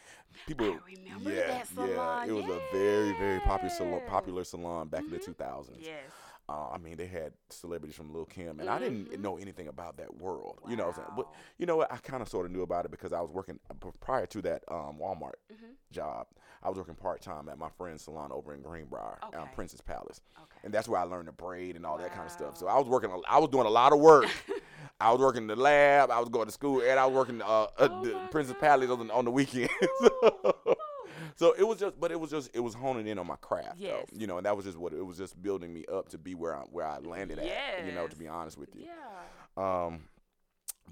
[0.48, 1.90] People, I remember yeah, that salon.
[1.90, 5.26] yeah, it was a very very popular salon, popular salon back in the Mhm.
[5.26, 5.80] two thousands.
[5.82, 6.10] Yes.
[6.50, 9.20] Uh, I mean, they had celebrities from Lil Kim, and I didn't Mhm.
[9.20, 10.60] know anything about that world.
[10.68, 11.10] You know, what I'm saying?
[11.16, 11.28] but
[11.58, 11.92] you know what?
[11.92, 13.60] I kind of sort of knew about it because I was working
[14.02, 15.76] prior to that um, Walmart Mhm.
[15.92, 16.28] job.
[16.62, 19.52] I was working part time at my friend's salon over in Greenbrier, um, Okay.
[19.56, 20.60] Princess Palace, Okay.
[20.66, 22.58] and that's where I learned to braid and all that kind of stuff.
[22.58, 23.10] So I was working.
[23.28, 24.26] I was doing a lot of work.
[25.00, 26.12] I was working in the lab.
[26.12, 28.90] I was going to school, and I was working uh, uh Oh the Princess Palace
[28.90, 29.72] on the, on the weekends.
[31.36, 33.78] So it was just, but it was just, it was honing in on my craft,
[33.78, 33.92] Yes.
[34.12, 34.20] though.
[34.20, 36.36] You know, and that was just what it was just building me up to be
[36.36, 37.86] where I where I landed at.
[37.86, 38.86] You know, to be honest with you.
[38.86, 39.86] Yeah.
[39.86, 40.04] Um,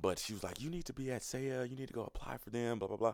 [0.02, 1.64] but she was like, "You need to be at Saya.
[1.66, 3.14] You need to go apply for them." Blah blah blah.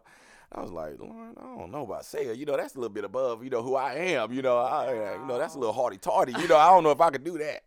[0.52, 2.34] I was like, "Lauren, I don't know about Saya.
[2.34, 4.32] You know, that's a little bit above, you know, who I am.
[4.32, 6.34] You know, I, you know, that's a little hardy tardy.
[6.40, 7.63] You know, I don't know if I could do that."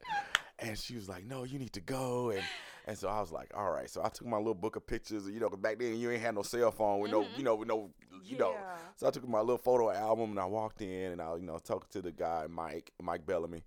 [0.59, 2.42] And she was like, "No, you need to go." And
[2.90, 5.26] and so I was like, "All right." So I took my little book of pictures.
[5.29, 7.38] You know, back then you ain't had no cell phone with no, Mhm.
[7.38, 7.90] you know, with no,
[8.24, 8.53] you know.
[8.96, 11.59] So I took my little photo album and I walked in and I, you know,
[11.59, 13.64] talked to the guy, Mike, Mike Bellamy.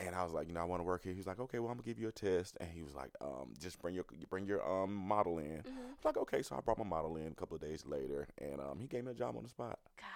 [0.00, 1.12] And I was like, you know, I want to work here.
[1.12, 2.56] He was like, okay, well, I'm gonna give you a test.
[2.58, 5.62] And he was like, um, just bring your bring your um model in.
[5.62, 5.68] Mhm.
[5.68, 6.42] I was like, okay.
[6.42, 9.04] So I brought my model in a couple of days later, and um, he gave
[9.04, 9.78] me a job on the spot.
[9.96, 10.06] Gosh.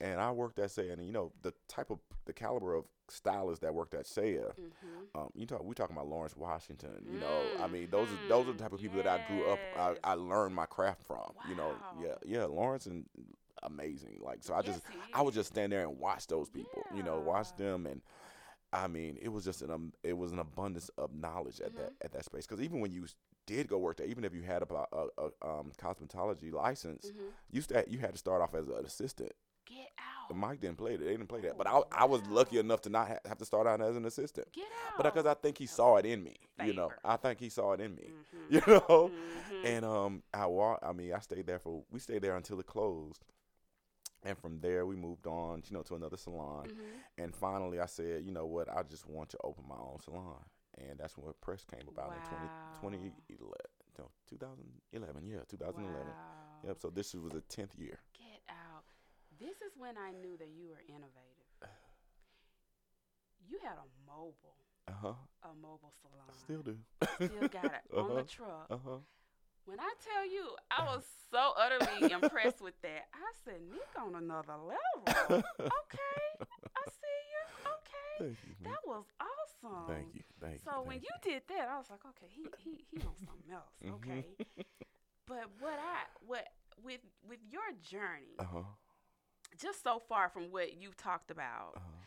[0.00, 3.60] And I worked at Saya, and you know, the type of the caliber of stylists
[3.62, 4.50] that worked at Saya.
[4.60, 5.18] Mm-hmm.
[5.18, 7.04] Um, you talk, we talking about Lawrence Washington.
[7.10, 9.44] You know, I mean, those are those are the type of people that I grew
[9.50, 9.58] up.
[9.76, 11.32] I, I learned my craft from.
[11.48, 12.44] You know, yeah, yeah.
[12.44, 13.06] Lawrence and
[13.64, 14.20] amazing.
[14.22, 16.82] Like, so I just Yes, he I would just stand there and watch those people,
[16.94, 18.00] you know, watch them and
[18.72, 21.92] I mean, it was just an um, it was an abundance of knowledge at that
[21.92, 22.04] Mhm.
[22.04, 22.46] at that space.
[22.46, 23.06] Because even when you
[23.46, 27.30] did go work there, even if you had a, a, a um, cosmetology license, Mhm.
[27.50, 29.32] you st- you had to start off as an assistant.
[29.68, 30.36] Get out.
[30.36, 31.52] Mike didn't play that; they didn't play that.
[31.52, 33.96] Oh, But I I was lucky enough to not ha- have to start out as
[33.96, 34.50] an assistant.
[34.52, 34.96] Get out.
[34.96, 37.72] But because I think he saw it in me, you know, I think he saw
[37.72, 38.50] it in me, Mhm.
[38.50, 39.10] you know.
[39.10, 39.64] Mhm.
[39.64, 42.66] And um, I wa- I mean, I stayed there for we stayed there until it
[42.66, 43.24] closed,
[44.22, 46.68] and from there we moved on, you know, to another salon.
[46.68, 47.22] Mhm.
[47.24, 50.44] And finally, I said, you know what, I just want to open my own salon,
[50.76, 52.46] and that's when Press came about in 20,
[52.80, 53.54] 2011,
[53.98, 56.06] no, 2011, yeah, 2011.
[56.06, 56.14] Wow.
[56.66, 56.78] Yep.
[56.80, 57.98] So this was the tenth year.
[58.12, 58.27] Get.
[59.40, 61.46] This is when I knew that you were innovative.
[63.48, 65.14] You had a mobile, Uh huh.
[65.44, 66.28] a mobile salon.
[66.44, 66.76] Still do.
[67.24, 68.22] Still got it on the Uh-huh.
[68.28, 68.66] truck.
[68.70, 68.98] Uh huh.
[69.64, 73.08] When I tell you, I was so utterly impressed with that.
[73.14, 75.04] I said, Nikk on another level.
[75.60, 76.24] Okay,
[76.76, 77.44] I see you.
[77.78, 78.64] Okay, you.
[78.64, 79.86] that was awesome.
[79.86, 80.22] Thank you.
[80.40, 80.60] Thank you.
[80.64, 83.52] So when thank you did that, I was like, okay, he he he on something
[83.52, 83.72] else.
[83.84, 83.94] Mhm.
[83.96, 84.24] Okay,
[85.26, 86.46] but what I what
[86.82, 88.64] with with your journey, Uh huh.
[89.56, 92.04] Just so far from what you've talked about, Uh huh.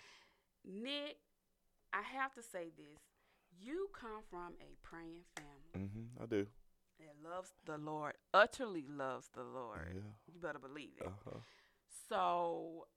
[0.69, 1.15] Nikk,
[1.93, 2.99] I have to say this:
[3.59, 6.47] you come from a praying family Mm-hmm, I do.
[6.99, 9.91] that loves the Lord, utterly loves the Lord.
[9.95, 10.01] Yeah.
[10.33, 11.07] You better believe it.
[11.07, 11.39] Uh huh.
[12.07, 12.87] So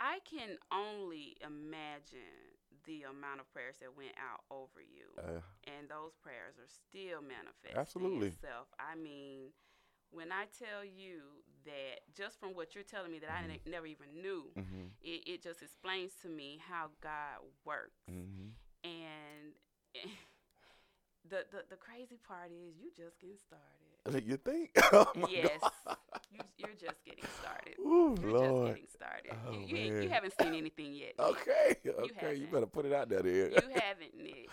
[0.00, 5.08] I can only imagine the amount of prayers that went out over you.
[5.18, 8.28] Uh, and those prayers are still manifesting Absolutely.
[8.28, 8.68] itself.
[8.78, 9.50] I mean,
[10.10, 13.48] when I tell you that just from what you're telling me that I Mhm.
[13.48, 14.90] ne- never even knew, mhm.
[15.02, 18.00] it, it just explains to me how God works.
[18.10, 18.52] Mhm.
[18.84, 19.52] And
[21.28, 24.24] the, the the crazy part is you just getting started.
[24.24, 24.70] You think?
[24.92, 25.60] Oh yes,
[26.30, 27.74] you, you're just getting started.
[27.80, 28.66] Ooh, You're Lord.
[28.66, 29.32] just getting started.
[29.48, 31.14] Oh, you, you, you haven't seen anything yet.
[31.18, 31.76] Okay.
[31.84, 32.06] Okay.
[32.06, 32.14] You,
[32.46, 32.52] haven't.
[32.52, 33.22] better put it out there.
[33.22, 33.50] Then.
[33.52, 34.48] You haven't, Nikk.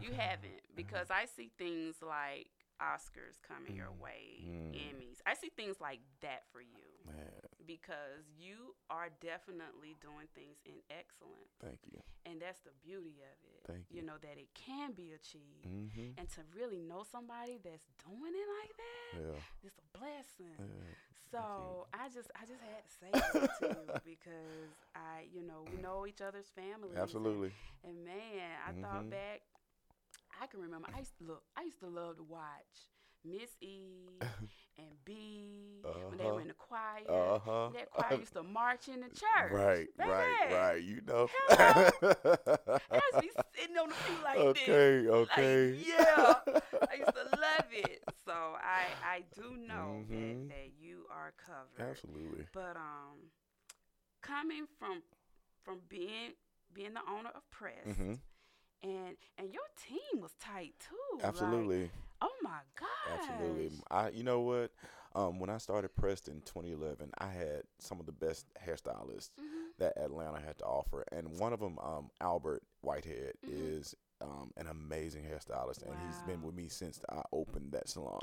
[0.00, 2.48] You haven't because I see things like
[2.80, 3.98] Oscars coming your Mm.
[4.00, 4.74] way, Mm.
[4.74, 5.20] Emmys.
[5.26, 10.80] I see things like that for you Man, because you are definitely doing things in
[10.90, 12.00] excellence, thank you.
[12.26, 13.62] and that's the beauty of it.
[13.66, 16.18] Thank You You know that it can be achieved, Mm-hmm.
[16.18, 19.42] and to really know somebody that's doing it like that, Yeah.
[19.64, 20.54] it's a blessing.
[20.58, 20.94] yeah.
[21.30, 25.62] So I just I just had to say that to you because I you know
[25.70, 26.96] we know each other's families.
[26.96, 27.52] Absolutely.
[27.84, 28.80] and man, I Mhm.
[28.82, 29.42] thought back.
[30.40, 30.88] I can remember.
[30.94, 31.42] I used to look.
[31.56, 32.90] I used to love to watch
[33.24, 34.22] Miss E
[34.78, 37.04] and B when they were in the choir.
[37.08, 37.68] Uh huh.
[37.74, 39.52] That choir used to march in the church.
[39.52, 40.54] Right, right, Baby.
[40.54, 40.82] right.
[40.82, 41.28] You know.
[41.32, 41.90] Hello.
[42.02, 44.62] I used to be sitting on the pew like this.
[44.68, 45.68] okay, okay.
[45.70, 46.34] Like, yeah.
[46.90, 48.02] I used to love it.
[48.24, 50.48] So I I do know Mhm.
[50.48, 51.90] that, that you are covered.
[51.90, 52.46] Absolutely.
[52.52, 53.30] But um,
[54.22, 55.02] coming from
[55.64, 56.32] from being
[56.72, 58.14] being the owner of Press, hmm
[58.82, 61.16] and and your team was tight too.
[61.18, 61.90] like, Absolutely.
[62.22, 62.88] oh my god.
[63.14, 63.70] Absolutely.
[63.90, 64.70] I you know what?
[65.14, 69.70] Um, when I started Pressed in 2011, I had some of the best hairstylists Mhm.
[69.78, 73.48] that Atlanta had to offer, and one of them, um, Albert Whitehead, Mhm.
[73.78, 78.20] is um, an amazing hairstylist, and he's been with me since I opened that salon.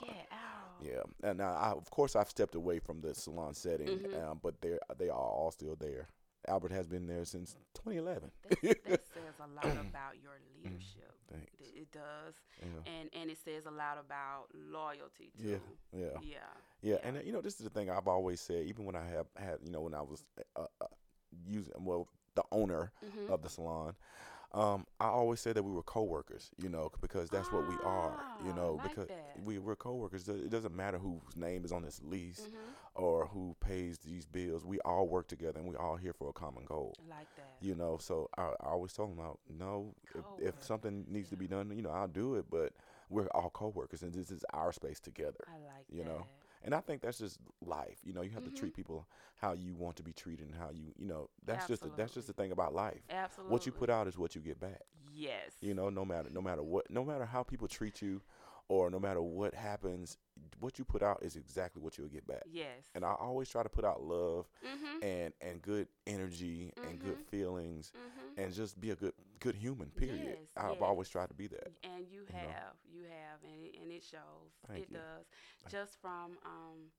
[0.81, 4.23] Yeah, and now I, of course I've stepped away from the salon setting, Mhm.
[4.31, 6.09] um, but they they are all still there.
[6.47, 8.31] Albert has been there since 2011.
[8.43, 9.04] That, that says
[9.45, 11.13] a lot about your leadership.
[11.31, 11.51] Thanks.
[11.59, 12.91] It, it does, Yeah.
[12.93, 15.59] and and it says a lot about loyalty too.
[15.93, 16.37] Yeah, yeah, Yeah.
[16.81, 16.97] yeah.
[17.03, 18.65] And uh, you know, this is the thing I've always said.
[18.67, 20.23] Even when I have had, you know, when I was
[20.55, 20.87] uh, uh,
[21.47, 23.29] using, well, the owner Mhm.
[23.29, 23.95] of the salon,
[24.55, 26.49] um, I always said that we were coworkers.
[26.57, 28.25] You know, because that's what we are.
[28.43, 29.39] You Ah, know, like because that.
[29.45, 30.27] we we're coworkers.
[30.27, 33.01] It doesn't matter whose name is on this lease Mhm.
[33.03, 34.65] or who pays these bills.
[34.65, 36.95] We all work together, and we're all here for a common goal.
[37.09, 37.57] Like that.
[37.61, 41.37] you know so i, I always told them out no if, if something needs to
[41.37, 42.73] be done you know i'll do it but
[43.09, 46.05] we're all co-workers and this is our space together I like you that.
[46.09, 46.25] know,
[46.65, 48.47] and i think that's just life you know you have Mhm.
[48.53, 51.67] to treat people how you want to be treated and how you you know that's
[51.67, 53.51] just the, that's just the thing about life Absolutely.
[53.53, 54.81] what you put out is what you get back
[55.13, 55.53] Yes.
[55.61, 58.21] you know no matter no matter what no matter how people treat you
[58.69, 60.17] or no matter what happens
[60.59, 62.83] what you put out is exactly what you'll get back Yes.
[62.95, 65.01] and i always try to put out love Mhm.
[65.01, 67.25] and and good energy and good Mhm.
[67.29, 68.37] feelings Mhm.
[68.37, 71.71] and just be a good good human period Yes, i've always tried to be that
[71.83, 72.47] And you you know.
[72.47, 74.51] have, you have, and it, and it shows.
[74.67, 74.97] Thank it you.
[74.97, 75.25] does.
[75.71, 76.91] Just from um,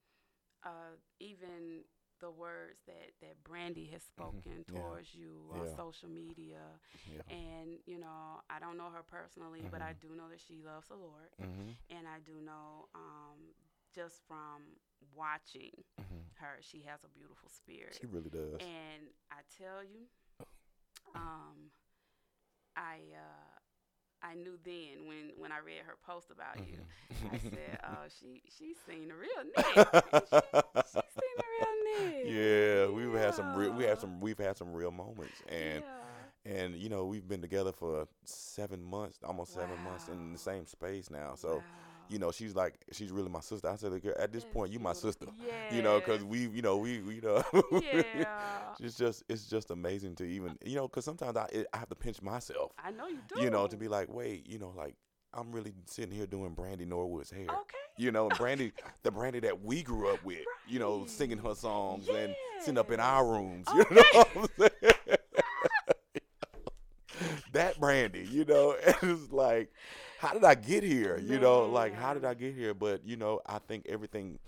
[0.65, 1.85] uh, even
[2.21, 4.75] the words that that Brandy has spoken Mm-hmm.
[4.75, 4.83] Yeah.
[4.83, 5.77] towards you on Yeah.
[5.77, 6.61] social media,
[7.07, 10.01] yeah and you know, I don't know her personally, but I Mhm.
[10.01, 11.71] do know that she loves the Lord, mm-hmm.
[11.91, 13.55] and I do know um,
[13.95, 14.63] just from
[15.15, 16.23] watching Mm-hmm.
[16.35, 18.01] her, she has a beautiful spirit.
[18.01, 20.07] she really does And I tell you,
[21.15, 21.71] um,
[22.77, 23.59] I uh,
[24.23, 26.79] I knew then when when I read her post about you.
[27.27, 27.49] I Mm-hmm.
[27.51, 29.83] said, "Oh, she she's seen the real Nikk.
[30.35, 30.43] She,
[30.93, 31.06] she's
[31.99, 33.91] seen the real Nikk." yeah, we've had some real, we Yeah.
[33.91, 35.83] had some we've had some real moments and
[36.45, 36.53] yeah.
[36.53, 40.67] and you know we've been together for seven months, almost seven months in the same
[40.67, 41.35] space now.
[41.35, 41.63] So Wow.
[42.09, 43.69] you know she's like she's really my sister.
[43.69, 45.27] I said "Girl, at this point you my sister.
[45.27, 45.45] beautiful.
[45.77, 47.43] You know, because we you know we we, you know.
[47.83, 48.75] yeah.
[48.81, 51.97] it's just it's just amazing to even you know because sometimes I I have to
[51.97, 52.71] pinch myself.
[52.79, 53.43] I know you do.
[53.43, 54.95] You know to be like wait you know like
[55.37, 57.43] I'm really sitting here doing Brandy Norwood's hair.
[57.45, 57.77] okay.
[57.99, 58.73] You know, and Brandy,
[59.03, 62.91] the Brandy that we grew up with, you know, singing her songs and sitting up
[62.91, 65.17] in our rooms, you know what I'm saying?
[67.53, 69.73] that Brandy, you know, and it's like,
[70.19, 71.19] how did I get here?
[71.19, 72.75] You know, like, how did I get here?
[72.75, 74.39] But, you know, I think everything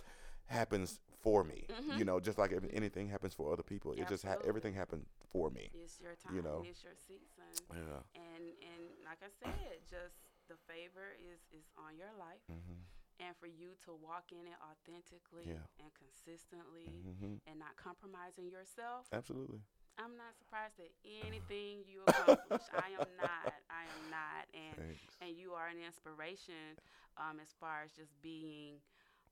[0.46, 1.98] happens for me, Mhm.
[1.98, 3.92] you know, just like anything happens for other people.
[3.92, 5.68] It just, ha- everything happened for me.
[5.74, 6.36] It's your time.
[6.36, 6.62] You know.
[6.66, 7.66] It's your season.
[7.70, 8.00] Yeah.
[8.14, 10.14] And and like I said, just
[10.48, 12.80] the favor is is on your life, hmm
[13.20, 15.66] and for you to walk in it authentically Yeah.
[15.82, 19.06] and consistently, hmm and not compromising yourself.
[19.12, 19.60] Absolutely.
[19.98, 22.62] I'm not surprised at anything you accomplish.
[22.70, 23.50] I am not.
[23.68, 24.46] I am not.
[24.54, 25.02] And Thanks.
[25.20, 26.78] and you are an inspiration
[27.18, 28.78] um, as far as just being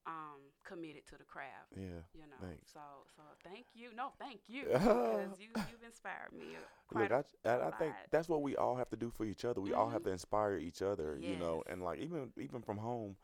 [0.07, 1.73] um, committed to the craft.
[1.77, 2.01] Yeah.
[2.14, 2.37] You know.
[2.40, 2.73] Thanks.
[2.73, 2.81] So
[3.16, 3.88] so thank you.
[3.97, 6.57] No, thank you because you you've inspired me.
[6.88, 9.45] Quite Look, I, I, I think that's what we all have to do for each
[9.45, 9.61] other.
[9.61, 10.05] We all have Mhm.
[10.05, 13.16] to inspire each other, you know, and like even even from home,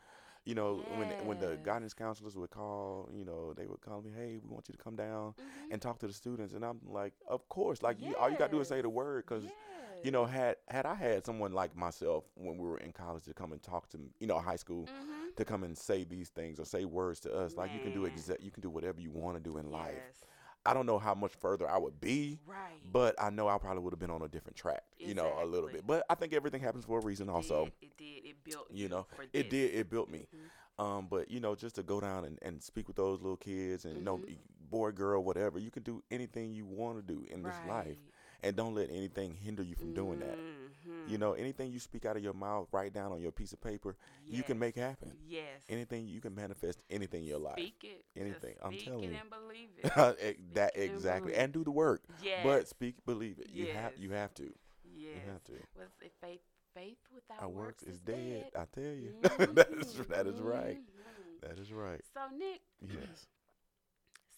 [0.45, 4.11] you know, when when the guidance counselors would call, you know, they would call me,
[4.15, 5.73] hey, we want you to come down Mhm.
[5.73, 8.51] and talk to the students, and I'm like, of course, like you, all you gotta
[8.53, 9.45] do is say the word, because
[10.03, 13.35] you know, had had I had someone like myself when we were in college to
[13.35, 14.87] come and talk to, you know, high school.
[14.87, 15.22] Mhm.
[15.37, 18.03] To come and say these things or say words to us, like you can do
[18.03, 18.13] Man.
[18.13, 19.95] exa- you can do whatever you want to do in life.
[20.65, 22.81] I don't know how much further I would be, Right.
[22.93, 25.45] but I know I probably would have been on a different track, you know, a
[25.45, 25.85] little bit.
[25.87, 27.65] But I think everything happens for a reason, It also.
[27.65, 28.25] did, it did.
[28.31, 29.75] It built You know, It did.
[29.75, 30.29] It built me.
[30.33, 30.83] Mhm.
[30.85, 33.85] Um, but you know, just to go down and, and speak with those little kids,
[33.85, 34.37] and you know, Mhm.
[34.71, 37.99] boy, girl, whatever, you can do anything you want to do in this life, Right.
[38.43, 40.37] And don't let anything hinder you from doing that.
[40.37, 41.09] Mhm.
[41.09, 43.61] You know, anything you speak out of your mouth, write down on your piece of
[43.61, 45.17] paper, you can make happen.
[45.27, 45.63] Yes.
[45.69, 47.55] Anything you can manifest anything in your life.
[47.55, 48.05] Speak it.
[48.17, 48.57] Anything.
[48.63, 49.17] I'm telling you.
[49.21, 50.55] and believe it.
[50.55, 52.03] That Speak it and exactly, and do the work.
[52.23, 52.45] Yes.
[52.45, 53.51] But speak, believe it.
[53.53, 54.53] You have, you have to.
[54.85, 55.15] yes.
[55.25, 55.53] You have to.
[55.55, 56.41] It faith?
[56.75, 58.51] Faith without Our works, works is dead.
[58.57, 59.13] I tell you.
[59.21, 59.55] Mhm.
[59.55, 60.79] that is that is right.
[60.79, 61.41] Mhm.
[61.43, 62.01] That is right.
[62.15, 63.27] So Nikk, Yes.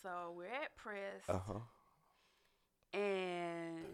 [0.03, 1.61] so we're at press, Uh huh.
[2.95, 3.85] And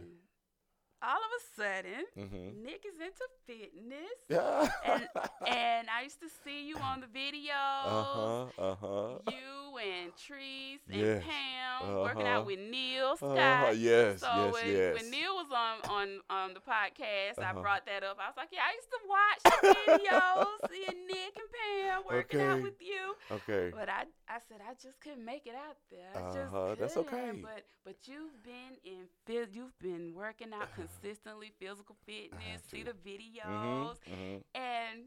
[1.03, 2.63] all of a sudden, Mhm.
[2.65, 4.19] Nikk is into fitness.
[4.29, 4.69] Yeah.
[4.85, 5.09] and
[5.47, 7.87] and I used to see you on the videos.
[7.87, 8.45] uh huh.
[8.59, 9.19] Uh huh.
[9.31, 11.25] You and Treese and Yes.
[11.25, 12.45] Pam working out Uh-huh.
[12.47, 13.39] with Neil Scott.
[13.39, 13.73] Uh-huh.
[13.73, 14.21] Yes.
[14.21, 14.53] So yes.
[14.53, 14.95] when, yes.
[15.01, 17.63] when Neil was on on on the podcast, I Uh-huh.
[17.63, 18.19] brought that up.
[18.21, 22.41] I was like, yeah, I used to watch the videos, seeing Nikk and Pam working
[22.41, 23.17] out with you.
[23.31, 23.71] okay.
[23.75, 26.11] But I I said I just couldn't make it out there.
[26.15, 27.33] I Uh-huh, that's okay.
[27.41, 29.09] But but you've been in
[29.53, 30.69] you've been working out
[31.01, 32.63] consistently, physical fitness.
[32.71, 34.13] See the videos, Mhm.
[34.13, 34.45] Mhm.
[34.55, 35.05] and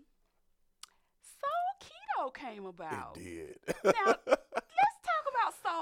[1.22, 3.18] Soul Keto came about.
[3.18, 3.76] It did.
[3.84, 4.40] Now, about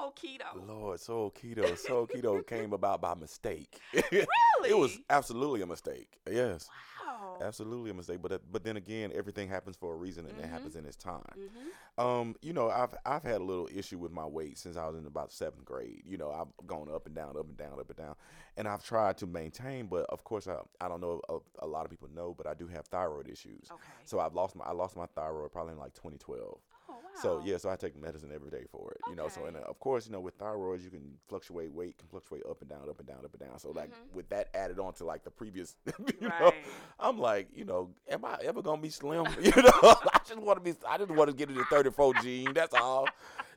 [0.01, 0.67] Soul Keto.
[0.67, 1.77] Lord, Soul Keto.
[1.77, 3.79] Soul Keto came about by mistake.
[4.11, 4.27] Really?
[4.67, 6.19] It was absolutely a mistake.
[6.29, 6.69] Yes.
[7.03, 7.37] Wow.
[7.41, 10.45] Absolutely a mistake, but uh, but then again, everything happens for a reason, and it
[10.45, 10.49] Mhm.
[10.51, 11.23] happens in its time.
[11.35, 14.85] hmm Um, you know, I've I've had a little issue with my weight since I
[14.87, 16.03] was in about seventh grade.
[16.05, 18.15] You know, I've gone up and down, up and down, up and down,
[18.57, 19.87] and I've tried to maintain.
[19.87, 22.53] But of course, I I don't know a, a lot of people know, but I
[22.53, 23.69] do have thyroid issues.
[23.71, 23.91] Okay.
[24.05, 26.39] So I've lost my I lost my thyroid probably in like 2012.
[26.39, 26.70] oh wow.
[27.15, 29.01] So yeah, so I take medicine every day for it.
[29.09, 31.97] You know, so and uh, of course, you know, with thyroids, you can fluctuate weight,
[31.97, 33.59] can fluctuate up and down, up and down, up and down.
[33.59, 34.15] So like Mhm.
[34.15, 35.75] with that added on to like the previous,
[36.21, 36.51] you know,
[36.99, 39.25] I'm like, you know, am I ever gonna be slim?
[39.41, 40.77] You know, I just want to be.
[40.87, 42.53] I just want to get into 34 jean.
[42.53, 43.07] That's all.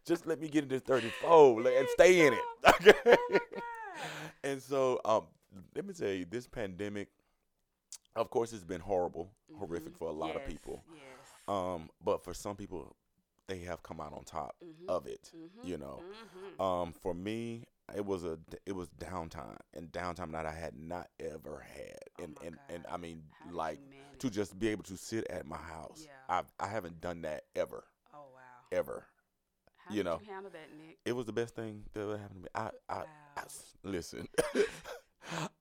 [0.04, 2.40] Just let me get into 34 like, and stay in it.
[2.68, 3.16] Okay.
[3.96, 5.26] Oh and so, um,
[5.74, 7.08] let me tell you, this pandemic,
[8.16, 9.98] of course, it's been horrible, horrific Mhm.
[9.98, 10.84] for a lot of Yes, people.
[10.92, 11.32] Yes.
[11.48, 12.94] Um, but for some people,
[13.46, 14.88] they have come out on top Mhm.
[14.88, 15.32] of it.
[15.34, 15.50] Mhm.
[15.62, 16.02] You know,
[16.58, 16.60] Mhm.
[16.60, 17.64] um, for me,
[17.94, 22.22] it was a it was downtime and downtime that I had not ever had, Oh
[22.24, 23.78] and and and I mean, How like
[24.18, 26.04] to just be able to sit at my house.
[26.04, 26.12] Yeah.
[26.28, 27.84] I've I haven't done that ever,
[28.14, 28.40] Oh wow.
[28.72, 29.06] ever.
[29.76, 30.20] How you did know.
[30.20, 30.96] you handle that, Nikk?
[31.04, 32.48] It was the best thing that ever happened to me.
[32.54, 33.04] I I,
[33.36, 33.44] I Wow.
[33.44, 34.28] s- listen.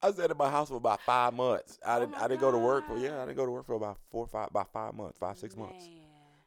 [0.04, 1.80] I sat at my house for about five months.
[1.86, 2.16] I Oh didn't.
[2.16, 3.22] I didn't go to work for yeah.
[3.22, 5.90] I didn't go to work for about four, five, about five months, five, six months.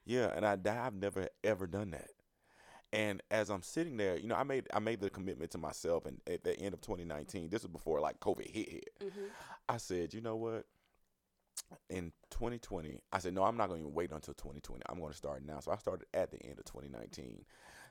[0.07, 2.11] Yeah, and I I've never ever done that.
[2.93, 6.07] And as I'm sitting there, you know, I made I made the commitment to myself,
[6.07, 8.91] and at the end of 2019, this was before like COVID hit hit.
[9.01, 9.29] Mhm.
[9.69, 10.67] I said, you know what?
[11.89, 14.83] in 2020, I said, no, I'm not going to wait until 2020.
[14.89, 15.61] I'm going to start now.
[15.61, 17.45] So I started at the end of 2019,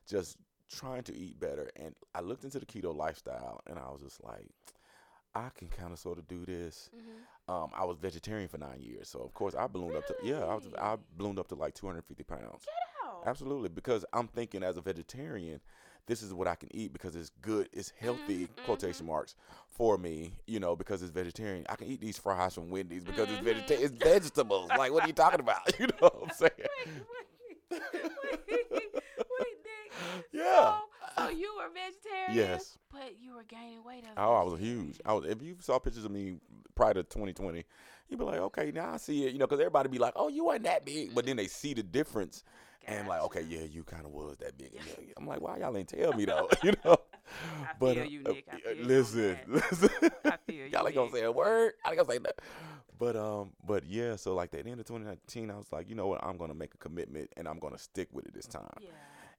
[0.07, 0.37] just
[0.71, 1.69] trying to eat better.
[1.75, 4.49] And I looked into the keto lifestyle and I was just like,
[5.33, 6.89] I can kind of sort of do this.
[6.95, 7.17] Mm-hmm.
[7.47, 10.39] Um, I was vegetarian for nine years, so of course I ballooned up to yeah,
[10.43, 12.65] I was I ballooned up to like 250 pounds.
[12.65, 12.73] Get
[13.07, 13.23] out.
[13.27, 15.59] Absolutely, because I'm thinking as a vegetarian,
[16.07, 19.35] this is what I can eat because it's good, it's healthy, Mhm, quotation marks,
[19.67, 21.65] for me, you know, because it's vegetarian.
[21.69, 23.45] I can eat these fries from Wendy's because Mhm.
[23.45, 24.71] it's vegeta- it's vegetables.
[24.75, 25.61] like, what are you talking about?
[25.79, 26.51] You know what I'm saying?
[26.57, 26.89] Wait,
[27.71, 28.93] wait, wait,
[29.29, 30.23] wait, Nikk.
[30.31, 30.43] Yeah.
[30.79, 30.84] So,
[31.25, 32.35] so you were vegetarian?
[32.35, 32.77] Yes.
[32.91, 34.99] But you were gaining weight Oh, I was huge.
[35.05, 35.25] I was.
[35.25, 36.37] If you saw pictures of me
[36.75, 37.65] prior to 2020,
[38.09, 39.33] you'd be like, okay, now I see it.
[39.33, 41.73] You know, because everybody be like, oh, you weren't that big, but then they see
[41.73, 42.43] the difference
[42.87, 44.69] and like, okay, yeah, you kind of was that big.
[44.73, 44.81] Yeah.
[45.17, 46.49] I'm like, why y'all ain't tell me though?
[46.63, 46.97] you know.
[47.63, 48.43] I But feel uh, you, uh, Nikk.
[48.51, 49.49] I uh, feel listen, that.
[49.49, 49.89] listen.
[50.25, 51.73] I feel you, y'all ain't gonna say a word.
[51.83, 52.37] I ain't gonna say nothing.
[52.97, 54.15] But um, but yeah.
[54.15, 56.23] So like at the end of 2019, I was like, you know what?
[56.23, 58.69] I'm gonna make a commitment and I'm gonna stick with it this time.
[58.79, 58.89] Yeah.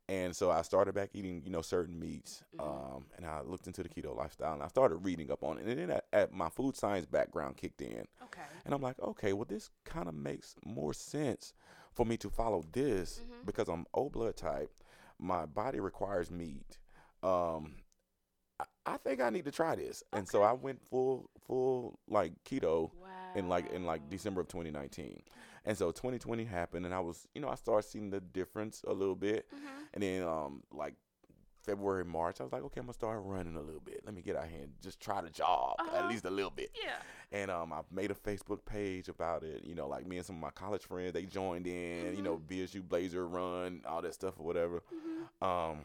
[0.08, 2.44] And so I started back eating, you know, certain meats.
[2.56, 2.62] Mhm.
[2.96, 5.66] Um, and I looked into the keto lifestyle and I started reading up on it.
[5.66, 8.06] And then at, at my food science background kicked in.
[8.22, 8.42] Okay.
[8.64, 11.52] And I'm like, okay, well, this kind of makes more sense
[11.92, 13.46] for me to follow this Mhm.
[13.46, 14.70] because I'm O blood type.
[15.18, 16.78] My body requires meat.
[17.22, 17.74] Um,
[18.60, 20.04] I, I think I need to try this.
[20.12, 23.05] And so I went full, full like keto Wow.
[23.36, 25.22] In like in like December of 2019.
[25.64, 28.92] And so 2020 happened, and I was, you know, I started seeing the difference a
[28.92, 29.46] little bit.
[29.54, 29.82] Mm-hmm.
[29.94, 30.94] And then um like
[31.62, 34.02] February, March, I was like, okay, I'm gonna start running a little bit.
[34.04, 35.96] Let me get out here and just try to jog Uh-huh.
[35.96, 36.70] at least a little bit.
[36.80, 36.92] Yeah.
[37.32, 39.64] And um, I made a Facebook page about it.
[39.64, 42.14] You know, like me and some of my college friends, they joined in.
[42.16, 44.76] You know, BSU Blazer Run, all that stuff or whatever.
[44.94, 45.44] Mm-hmm.
[45.44, 45.78] Um,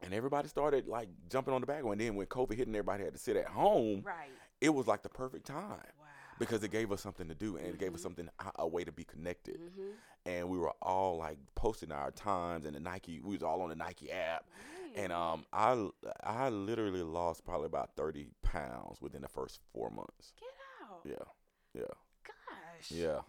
[0.00, 1.84] and everybody started like jumping on the back.
[1.84, 4.30] And then when COVID hit and everybody had to sit at home, Right.
[4.62, 5.82] it was like the perfect time.
[6.38, 8.02] Because it gave us something to do and it gave us Mhm.
[8.02, 9.60] something a- way to be connected.
[9.60, 9.90] Mm-hmm.
[10.26, 13.20] And we were all like posting our times and the Nike.
[13.20, 14.44] We was all on the Nike app.
[14.94, 15.88] And um, I
[16.22, 20.32] I literally lost probably about thirty pounds within the first four months.
[20.40, 20.48] Get
[20.90, 21.00] out.
[21.04, 21.94] Yeah, yeah.
[22.24, 22.90] Gosh.
[22.90, 23.20] Yeah.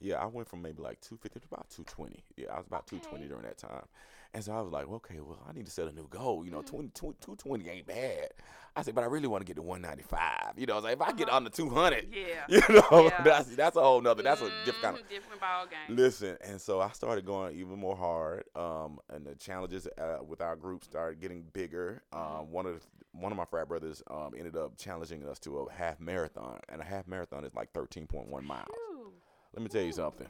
[0.00, 2.24] Yeah, I went from maybe like 250 to about 220.
[2.36, 3.86] Yeah, I was about 220 during that time.
[4.34, 6.44] And so I was like, okay, well, I need to set a new goal.
[6.44, 6.66] You know, Mhm.
[6.66, 6.88] 20,
[7.20, 8.30] 220 ain't bad.
[8.76, 10.58] I said, but I really want to get to 195.
[10.58, 11.36] You know, I was like, if I get Uh-huh.
[11.36, 12.44] under 200, Yeah.
[12.48, 13.22] you know, Yeah.
[13.22, 15.02] that's that's a whole nother, that's a different kind of.
[15.04, 15.96] Mhm, different ball game.
[15.96, 20.40] Listen, and so I started going even more hard, um, and the challenges uh, with
[20.40, 22.02] our group started getting bigger.
[22.12, 22.18] Mhm.
[22.40, 25.56] Um, one of the, one of my frat brothers um, ended up challenging us to
[25.58, 28.66] a half marathon, and a half marathon is like 13.1 miles.
[28.90, 29.12] Ooh.
[29.54, 29.92] Let me tell you Ooh.
[29.92, 30.26] something.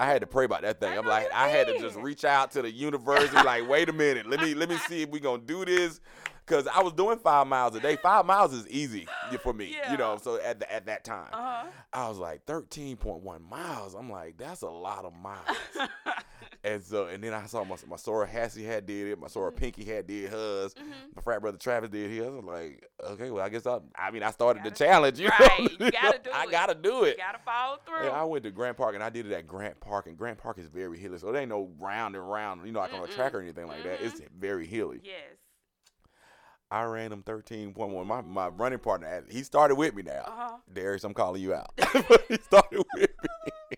[0.00, 0.92] I had to pray about that thing.
[0.92, 3.92] I I'm like, I had to just reach out to the university, like, wait a
[3.92, 6.00] minute, let me let me see if we gonna do this,
[6.46, 7.96] because I was doing five miles a day.
[7.96, 9.06] Five miles is easy
[9.42, 9.92] for me, Yeah.
[9.92, 10.16] you know.
[10.22, 13.94] So at the, at that time, Uh I was like 13.1 miles.
[13.94, 15.56] I'm like, that's a lot of miles.
[16.62, 19.50] and so, and then I saw my my soror Hassie had did it, my soror
[19.52, 19.56] Mhm.
[19.56, 21.14] Pinky had did hers, Mhm.
[21.16, 22.26] my frat brother Travis did his.
[22.26, 25.28] I was like, okay, well, I guess I, I mean, I started the challenge, you
[25.28, 25.34] know?
[25.40, 26.48] Right, you gotta do I it.
[26.48, 27.16] I gotta do You it.
[27.16, 28.04] gotta follow through.
[28.06, 30.38] Yeah, I went to Grant Park and I did it at Grant Park, and Grant
[30.38, 33.04] Park is very hilly, so there ain't no round and round, you know, like on
[33.04, 34.00] a track or anything like that.
[34.02, 35.00] It's very hilly.
[35.02, 35.36] yes.
[36.72, 38.06] I ran point one.
[38.06, 40.22] My my running partner, he started with me now.
[40.24, 40.56] Uh huh.
[40.72, 41.72] Darius, I'm calling you out.
[42.28, 43.76] he started with me.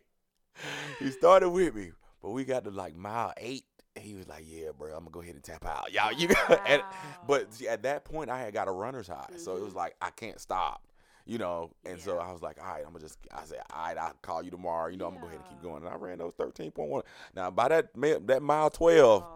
[0.98, 1.92] he started with me,
[2.22, 3.64] but we got to like mile eight.
[3.94, 6.12] And he was like, "Yeah, bro, I'm gonna go ahead and tap out, y'all.
[6.12, 6.82] You got." and-
[7.26, 9.76] but see, at that point, I had got a runner's high, so it was Mhm.
[9.76, 10.82] like I can't stop,
[11.26, 11.72] you know.
[11.84, 14.14] And so I was like, "All right, I'm gonna just." I said, "All right, I'll
[14.22, 14.88] call you tomorrow.
[14.88, 17.02] You know, I'm gonna go ahead and keep going." And I ran those 13.1.
[17.36, 17.88] Now by that
[18.26, 19.22] that mile 12.
[19.22, 19.26] Oh,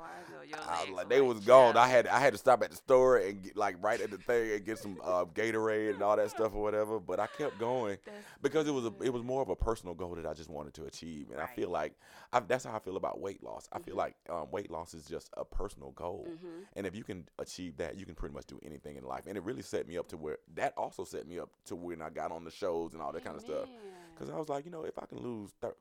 [0.55, 1.76] I like, they was gone.
[1.76, 4.18] I had I had to stop at the store and get, like right at the
[4.18, 6.99] thing and get some uh, Gatorade and all that stuff or whatever.
[7.01, 7.99] But I kept going
[8.42, 10.74] because it was a, it was more of a personal goal that I just wanted
[10.74, 11.94] to achieve, and I feel like
[12.32, 13.68] I, that's how I feel about weight loss.
[13.72, 13.99] I feel Mhm.
[13.99, 16.64] like um, weight loss is just a personal goal, Mhm.
[16.74, 19.24] and if you can achieve that, you can pretty much do anything in life.
[19.26, 22.03] And it really set me up to where that also set me up to when
[22.03, 23.68] I got on the shows and all that kind of stuff.
[24.14, 25.76] Because I was like, you know, if I can lose thir-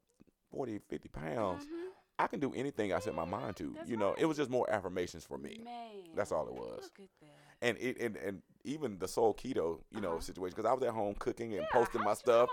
[0.52, 1.85] 40, 50 pounds, Mhm.
[2.18, 3.74] I can do anything I set my mind to.
[3.76, 5.60] That's you know, it was just more affirmations for me.
[5.64, 5.74] Man,
[6.16, 6.84] That's all it was.
[6.84, 7.68] Look at that.
[7.68, 10.20] And it and, and even the soul keto, you know, Uh-huh.
[10.22, 12.50] situation because I was at home cooking and Yeah, posting my stuff.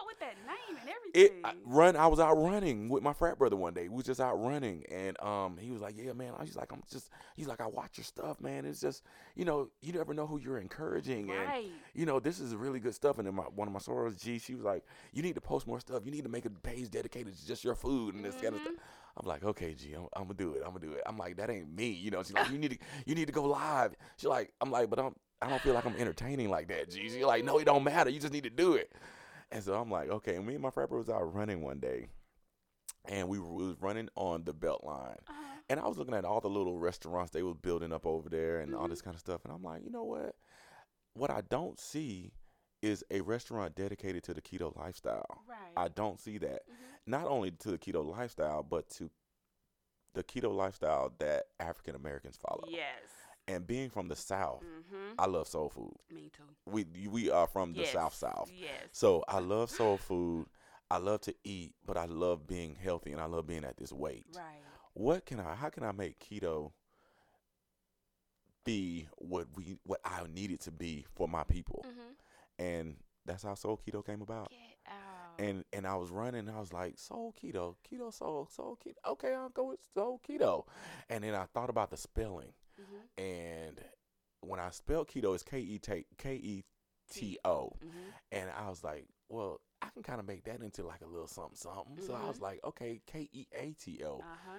[1.15, 1.35] It.
[1.45, 1.97] I, run.
[1.97, 3.89] I was out running with my frat brother one day.
[3.89, 6.73] We was just out running, and um, he was like, "Yeah, man." I was like,
[6.73, 8.65] "I'm just." He's like, "I watch your stuff, man.
[8.65, 9.03] It's just,
[9.35, 11.49] you know, you never know who you're encouraging, and
[11.95, 14.39] you know, this is really good stuff." And then my one of my sorors, G,
[14.39, 16.03] she was like, "You need to post more stuff.
[16.05, 18.63] You need to make a page dedicated to just your food and this kind of
[18.63, 18.75] stuff."
[19.17, 20.63] I'm like, "Okay, G, I'm, I'm gonna do it.
[20.65, 22.23] I'm gonna do it." I'm like, "That ain't me," you know.
[22.23, 24.99] She's like, "You need to, you need to go live." She's like, "I'm like, but
[24.99, 27.85] I'm, I don't feel like I'm entertaining like that, G." She's like, "No, it don't
[27.85, 28.09] matter.
[28.09, 28.91] You just need to do it."
[29.53, 30.37] And so I'm like, okay.
[30.37, 32.09] And me and my frat was out running one day,
[33.05, 35.19] and we was running on the belt line.
[35.29, 35.39] Uh-huh.
[35.69, 38.61] And I was looking at all the little restaurants they was building up over there
[38.61, 38.91] and all Mhm.
[38.91, 39.45] this kind of stuff.
[39.45, 40.37] And I'm like, you know what?
[41.15, 42.33] What I don't see
[42.83, 45.45] is a restaurant dedicated to the keto lifestyle.
[45.47, 45.73] Right.
[45.77, 46.69] I don't see that.
[46.69, 46.75] Mhm.
[47.07, 49.11] Not only to the keto lifestyle, but to
[50.15, 52.65] the keto lifestyle that African Americans follow.
[52.69, 53.03] Yes.
[53.49, 54.63] And being from the South,
[54.93, 55.15] Mm-hmm.
[55.19, 55.95] I love soul food.
[56.13, 56.43] Me too.
[56.67, 57.93] We we are from the yes.
[57.93, 58.51] South South.
[58.55, 58.71] Yes.
[58.93, 60.47] So I love soul food.
[60.91, 63.93] I love to eat, but I love being healthy and I love being at this
[63.93, 64.27] weight.
[64.37, 64.45] Right.
[64.95, 66.73] What can I how can I make keto
[68.65, 71.85] be what we what I need it to be for my people?
[71.89, 72.65] Mm-hmm.
[72.65, 74.51] And that's how soul keto came about.
[74.51, 75.41] Get out.
[75.45, 79.13] And and I was running, I was like, soul keto, keto soul, soul keto.
[79.13, 80.65] Okay, I'll go with soul keto.
[81.09, 82.53] And then I thought about the spelling.
[82.83, 83.23] Mm-hmm.
[83.23, 83.81] And
[84.41, 86.65] when I spelled keto, it's K E T K E
[87.11, 87.73] T O.
[87.85, 87.99] Mm-hmm.
[88.33, 91.27] And I was like, well, I can kind of make that into like a little
[91.27, 92.05] something, something.
[92.07, 92.43] So I was Mhm.
[92.43, 94.59] like, okay, K E A T O, Uh-huh.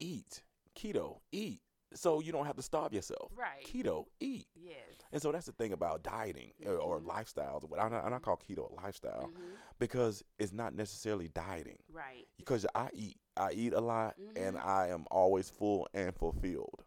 [0.00, 0.42] eat,
[0.76, 1.60] keto, eat.
[1.94, 3.30] So you don't have to starve yourself.
[3.36, 3.64] Right.
[3.64, 4.48] Keto, eat.
[4.56, 4.74] Yes.
[5.12, 7.06] And so that's the thing about dieting uh, or Mhm.
[7.06, 7.62] lifestyles.
[7.68, 9.54] What I, and I call keto a lifestyle Mm-hmm.
[9.78, 11.78] because it's not necessarily dieting.
[11.88, 12.26] Right.
[12.36, 14.64] Because I eat, I eat a lot, and Mhm.
[14.64, 16.84] I am always full and fulfilled.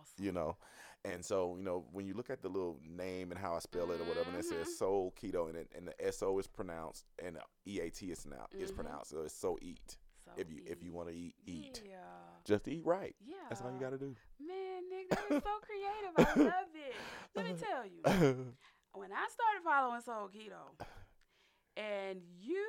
[0.00, 0.24] Awesome.
[0.24, 0.56] You know,
[1.04, 3.90] and so you know when you look at the little name and how I spell
[3.90, 6.46] it or whatever, and it says soul keto, and it, and the S O is
[6.46, 8.76] pronounced and the E A T is now is Mhm.
[8.76, 9.10] pronounced.
[9.10, 9.96] So it's so eat.
[10.24, 11.82] So if you if you want to eat, eat.
[11.84, 11.96] Yeah.
[12.44, 13.14] Just eat right.
[13.20, 13.34] Yeah.
[13.48, 14.14] That's all you got to do.
[14.40, 16.14] Man, Nikk, that is so creative.
[16.16, 16.94] I love it.
[17.34, 18.02] Let me tell you,
[18.94, 20.84] when I started following Soul Keto,
[21.76, 22.66] and you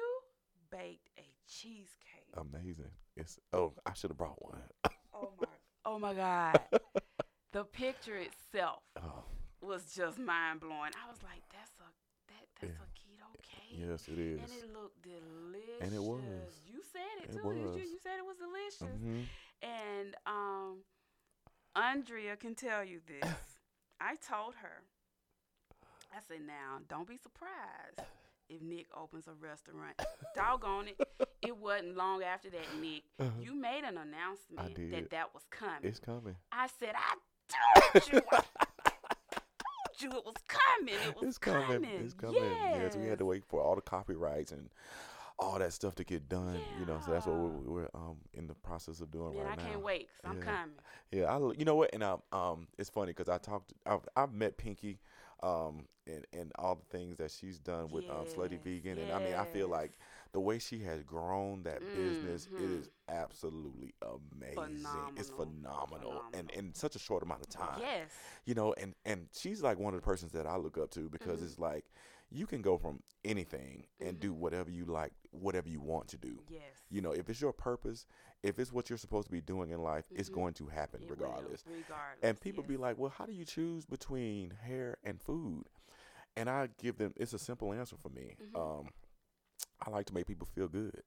[0.72, 2.34] baked a cheesecake.
[2.36, 2.92] Amazing.
[3.16, 4.60] It's oh I should have brought one.
[5.14, 5.48] Oh my,
[5.86, 6.60] oh my God.
[7.54, 9.24] The picture itself Oh
[9.62, 10.92] was just mind blowing.
[10.98, 11.88] I was like, that's a
[12.28, 12.84] that that's Yeah.
[12.84, 13.80] a keto cake.
[13.90, 14.40] yes, it is.
[14.42, 15.82] And it looked delicious.
[15.82, 16.20] And it was.
[16.68, 17.48] You said it It too.
[17.48, 17.78] was.
[17.78, 17.84] You?
[17.84, 18.98] you said it was delicious.
[19.00, 19.22] hmm
[19.62, 20.78] And um,
[21.76, 23.30] Andrea can tell you this.
[24.02, 24.84] I told her,
[26.12, 28.02] I said, now don't be surprised
[28.50, 30.02] if Nikk opens a restaurant.
[30.36, 31.08] Doggone it.
[31.42, 33.04] It wasn't long after that, Nikk.
[33.42, 35.84] You made an announcement that that was coming.
[35.84, 36.36] It's coming.
[36.52, 37.16] I said, I
[37.58, 38.22] told you.
[38.32, 38.42] I
[39.58, 40.96] told you it was coming.
[41.04, 41.86] It was It's coming.
[41.98, 42.58] It's coming.
[42.74, 42.96] Yes.
[42.96, 44.70] we had to wait for all the copyrights and
[45.40, 46.62] all that stuff to get done.
[46.78, 49.54] You know, so that's what we're, we're um in the process of doing Man, right
[49.54, 49.64] I now.
[49.64, 50.56] I can't wait 'cause I'm Yeah.
[50.56, 50.76] coming.
[51.12, 54.34] Yeah, I you know what, and um, um it's funny because I talked, I've, I've
[54.34, 55.00] met Pinky,
[55.42, 59.12] um, and and all the things that she's done with um Slutty Yes, Vegan, and
[59.12, 59.92] I mean I feel like
[60.34, 62.80] the way she has grown that business, it Mhm.
[62.80, 65.14] is absolutely amazing.
[65.16, 65.46] It's Phenomenal.
[65.88, 67.80] phenomenal, and in such a short amount of time.
[67.80, 68.12] Yes.
[68.46, 71.08] You know, and and she's like one of the persons that I look up to
[71.10, 71.46] because Mhm.
[71.46, 71.86] it's like
[72.30, 74.38] you can go from anything and do Mhm.
[74.40, 76.44] whatever you like, whatever you want to do.
[76.50, 76.84] Yes.
[76.90, 78.08] You know, if it's your purpose,
[78.42, 80.34] if it's what you're supposed to be doing in life, it's Mhm.
[80.34, 81.64] going to happen It will, regardless.
[81.68, 82.24] regardless.
[82.24, 85.70] And people be like, well, how do you choose between hair and food?
[86.36, 88.36] And I give them, it's a simple answer for me.
[88.42, 88.56] Mhm.
[88.80, 88.90] Um,
[89.86, 91.02] I like to make people feel good.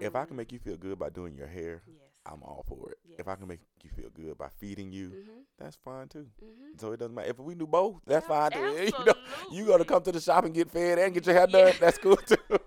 [0.00, 1.96] If I can Mm, make you feel good by doing your hair, yes.
[2.26, 2.98] I'm all for it.
[3.18, 6.26] If I can make you feel good by feeding you, Mhm, that's fine too.
[6.42, 6.78] mhm.
[6.78, 7.30] So it doesn't matter.
[7.30, 8.92] If we do both, that's Yeah, fine too.
[8.98, 9.14] You know,
[9.50, 11.48] you gotta come to the shop and get fed and get your hair Yeah.
[11.48, 11.76] done.
[11.80, 12.36] That's cool too.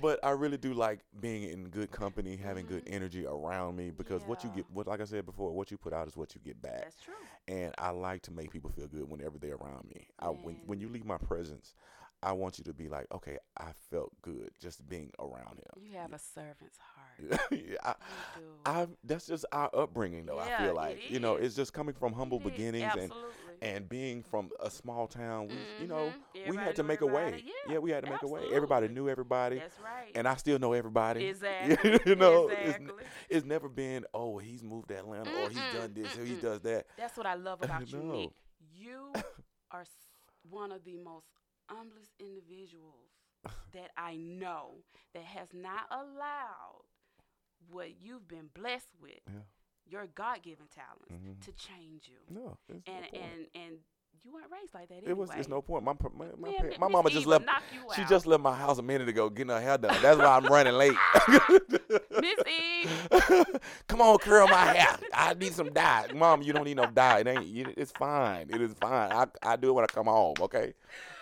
[0.00, 2.86] but I really do like being in good company, having good Mhm.
[2.86, 5.92] energy around me because what you get, what like I said before, what you put
[5.92, 6.82] out is what you get back.
[6.84, 7.14] That's true.
[7.48, 10.08] And I like to make people feel good whenever they're around me.
[10.20, 11.74] I, when when you leave my presence,
[12.22, 15.82] I want you to be like, okay, I felt good just being around him.
[15.82, 17.40] You have a servant's heart.
[17.50, 17.94] yeah, I.
[18.66, 20.38] I, that's just our upbringing, though.
[20.38, 23.12] I feel like you know, it's just coming from humble It beginnings and
[23.62, 26.50] and being from a small town, we, you know, Mhm.
[26.50, 27.26] we had to make a way.
[27.26, 27.52] everybody.
[27.68, 28.42] Yeah, we had to make a way.
[28.52, 30.12] Everybody knew everybody, That's right.
[30.14, 31.26] and I still know everybody.
[31.28, 32.00] exactly.
[32.06, 33.04] you know, it's, exactly.
[33.28, 36.60] it's never been, oh, he's moved to Atlanta, or he's done this, or he does
[36.62, 36.86] that.
[36.96, 37.98] That's what I love about you.
[37.98, 38.32] Nikk.
[38.74, 39.12] You
[39.70, 39.84] are
[40.48, 41.26] one of the most
[41.70, 43.10] humblest individuals
[43.72, 46.82] that I know that has not allowed
[47.70, 49.42] what you've been blessed with, Yeah.
[49.86, 51.40] your God-given talents, Mhm.
[51.44, 52.20] to change you.
[52.28, 53.84] No, it's no And and and
[54.24, 55.30] you weren't raised like that it was.
[55.36, 55.84] It's no point.
[55.84, 57.44] My my my, Man, my mama just left.
[57.94, 58.08] She out.
[58.08, 59.96] just left my house a minute ago getting her hair done.
[60.02, 60.96] That's why I'm running late.
[62.20, 62.90] Miss Eve.
[63.88, 64.96] Come on, curl my hair.
[65.14, 66.06] I need some dye.
[66.14, 67.20] Mom, you don't need no dye.
[67.20, 67.46] It ain't.
[67.46, 68.48] you- It's fine.
[68.50, 69.10] It is fine.
[69.12, 70.34] I I do it when I come home.
[70.40, 70.74] Okay.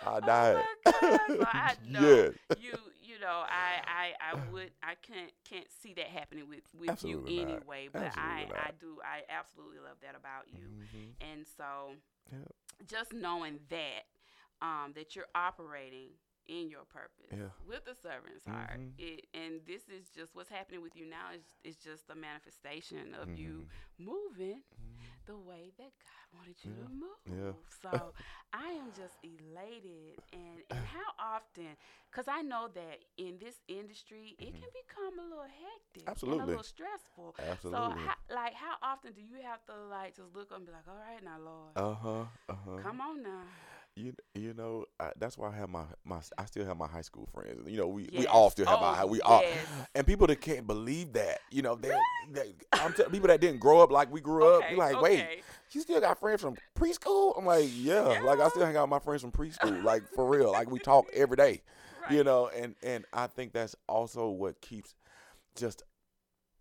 [0.05, 0.65] I dye Oh it.
[0.85, 1.19] my God.
[1.27, 2.33] So I know yes.
[2.61, 2.73] you
[3.19, 7.31] you know I, I I would I can't can't see that happening with with Absolutely
[7.31, 7.63] you not.
[7.63, 8.67] anyway but Absolutely I not.
[8.67, 11.15] I do I absolutely love that about you Mhm.
[11.21, 11.95] and so
[12.31, 12.51] Yep.
[12.87, 14.03] just knowing that
[14.61, 16.09] um that you're operating
[16.49, 17.53] in your purpose Yeah.
[17.67, 18.81] with the servant's heart.
[18.81, 18.93] Mhm.
[18.97, 23.13] It and this is just what's happening with you now is is just a manifestation
[23.13, 23.69] of you Mhm.
[23.99, 24.63] moving
[25.25, 27.21] the way that God wanted you to move.
[27.25, 27.53] Yeah.
[27.81, 28.13] So
[28.53, 31.77] I am just elated and and how often
[32.11, 36.45] cuz I know that in this industry it can become a little hectic and a
[36.45, 36.47] Mm-hmm.
[36.47, 37.35] Little stressful.
[37.39, 37.93] Absolutely.
[37.93, 40.71] So how, like how often do you have to like just look up and be
[40.73, 41.73] like, "All right now, Lord.
[41.75, 42.25] Uh huh.
[42.49, 42.77] Uh huh.
[42.81, 43.43] Come on now."
[43.99, 47.01] You you know I, that's why I have my my I still have my high
[47.01, 47.69] school friends.
[47.69, 49.43] You know we, we all still have Oh, our we all
[49.93, 51.91] and people that can't believe that you know they,
[52.31, 54.63] they I'm tell people that didn't grow up like we grew up.
[54.63, 55.25] Okay, You like wait
[55.71, 57.37] you still got friends from preschool?
[57.37, 60.25] I'm like yeah, like I still hang out with my friends from preschool like for
[60.27, 61.61] real like we talk every day.
[62.09, 64.95] You know and and I think that's also what keeps
[65.55, 65.83] just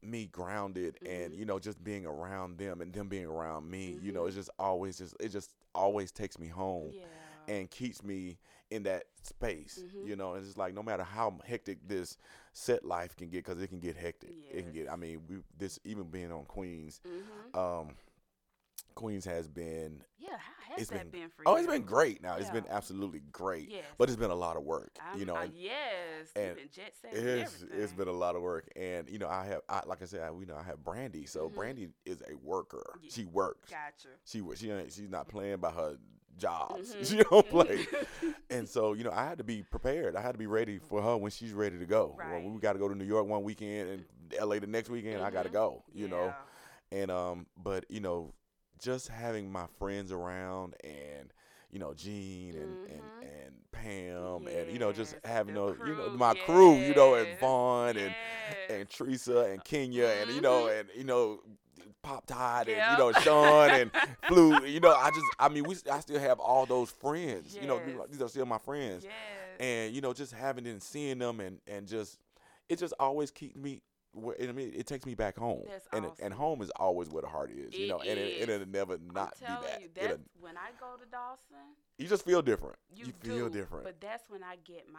[0.02, 1.38] me grounded and Mhm.
[1.38, 4.50] you know just being around them and them being around me you know it's just
[4.58, 7.04] always just it just always takes me home Yeah.
[7.48, 8.38] And keeps me
[8.70, 9.80] in that space.
[9.82, 10.06] Mhm.
[10.06, 12.16] You know, and it's like no matter how hectic this
[12.52, 14.30] set life can get, because it can get hectic.
[14.50, 14.90] It can get.
[14.90, 17.56] I mean, we this even being on Queens, Mhm.
[17.58, 17.96] um,
[18.94, 20.02] Queens has been.
[20.18, 22.20] Yeah, how has it's that been- been, for Oh, it's been great.
[22.20, 23.70] Now it's been absolutely great.
[23.70, 23.84] Yes.
[23.96, 24.90] But it's been a lot of work.
[25.00, 27.96] I'm- you know, uh, and yes, and jet set and it's it's everything.
[27.96, 28.68] been a lot of work.
[28.76, 31.24] And you know, I have, I, like I said, I, we know I have Brandy.
[31.26, 31.54] So Mhm.
[31.54, 32.98] Brandy is a worker.
[33.00, 33.70] Ye- She works.
[33.70, 34.08] Gotcha.
[34.24, 35.96] She she ain't, she's not playing by her
[36.38, 36.94] jobs.
[36.94, 37.06] Mhm.
[37.08, 37.86] She don't play.
[38.50, 40.16] and so you know I had to be prepared.
[40.16, 42.14] I had to be ready for her when she's ready to go.
[42.18, 42.42] Right.
[42.42, 44.04] When we got to go to New York one weekend and
[44.38, 44.58] L.A.
[44.58, 45.82] the next weekend, I got to go.
[45.92, 46.34] You know,
[46.92, 48.32] and um, but you know,
[48.80, 51.32] just having my friends around and
[51.70, 52.90] you know Jean and Mhm.
[52.92, 56.94] and and Pam and you know just having those you know crew, my crew you
[56.94, 58.70] know and Vaughn and yes.
[58.70, 60.80] and Teresa and Kenya and you know Mhm.
[60.80, 61.40] and you know
[62.02, 62.90] Pop Tide and Yep.
[62.92, 63.90] you know Sean and
[64.28, 64.64] Flu.
[64.64, 67.56] You know, I just I mean we I still have all those friends.
[67.60, 67.80] You know,
[68.10, 69.04] these are still my friends.
[69.04, 69.12] yes.
[69.60, 72.18] And you know, just having and seeing them and and just
[72.68, 73.82] it just always keeps me.
[74.16, 77.22] I mean, it takes me back home, That's and it- and home is always where
[77.22, 77.74] the heart is.
[77.76, 78.48] You It know, and it, is.
[78.48, 79.80] it'll never not be that.
[79.82, 81.76] you, It'll- when I go to Dawson.
[81.98, 82.76] you just feel different.
[82.92, 83.84] You, feel do, different.
[83.84, 84.98] But that's when I get my.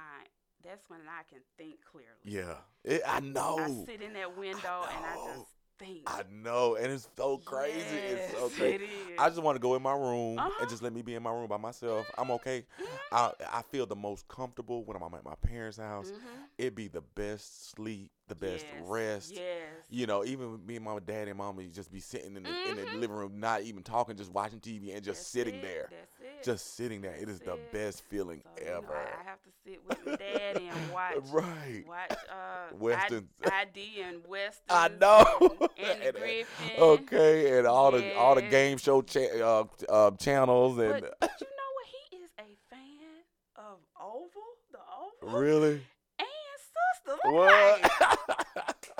[0.63, 2.07] That's when I can think clearly.
[2.23, 3.57] yeah, it, I know.
[3.59, 5.99] I sit in that window and I just think.
[6.05, 7.97] I know, and it's so crazy.
[7.97, 8.83] It's so crazy.
[8.83, 8.89] It.
[9.17, 10.49] I just want to go in my room Uh-huh.
[10.59, 12.05] and just let me be in my room by myself.
[12.17, 12.65] I'm okay.
[13.11, 16.11] I I feel the most comfortable when I'm at my parents' house.
[16.11, 16.19] Mhm.
[16.57, 19.33] It'd be the best sleep, the best Yes, rest.
[19.35, 19.85] Yes.
[19.89, 22.75] You know, even me and my dad and mama just be sitting in the in
[22.77, 22.99] the Mhm.
[23.01, 25.87] living room, not even talking, just watching TV and just That's sitting it, there.
[25.89, 26.43] That's it.
[26.45, 27.15] Just sitting there.
[27.15, 28.93] It is That's the best feeling So, you know, ever.
[28.95, 31.15] I, I have to sit with my dad and watch.
[31.31, 31.83] right.
[31.87, 33.29] Watch uh, Westerns.
[33.43, 34.63] ID and Western.
[34.69, 35.25] I know.
[35.77, 36.45] And, and And,
[36.77, 36.81] uh.
[36.81, 41.41] Okay, and all the all the game show cha- uh, uh, channels and But, but
[41.41, 41.87] you know what?
[41.87, 43.23] He is a fan
[43.55, 44.29] of Oval,
[44.71, 45.93] the Oval, really and Sister.
[45.95, 45.98] I'm
[47.25, 47.81] what?
[48.55, 48.91] like,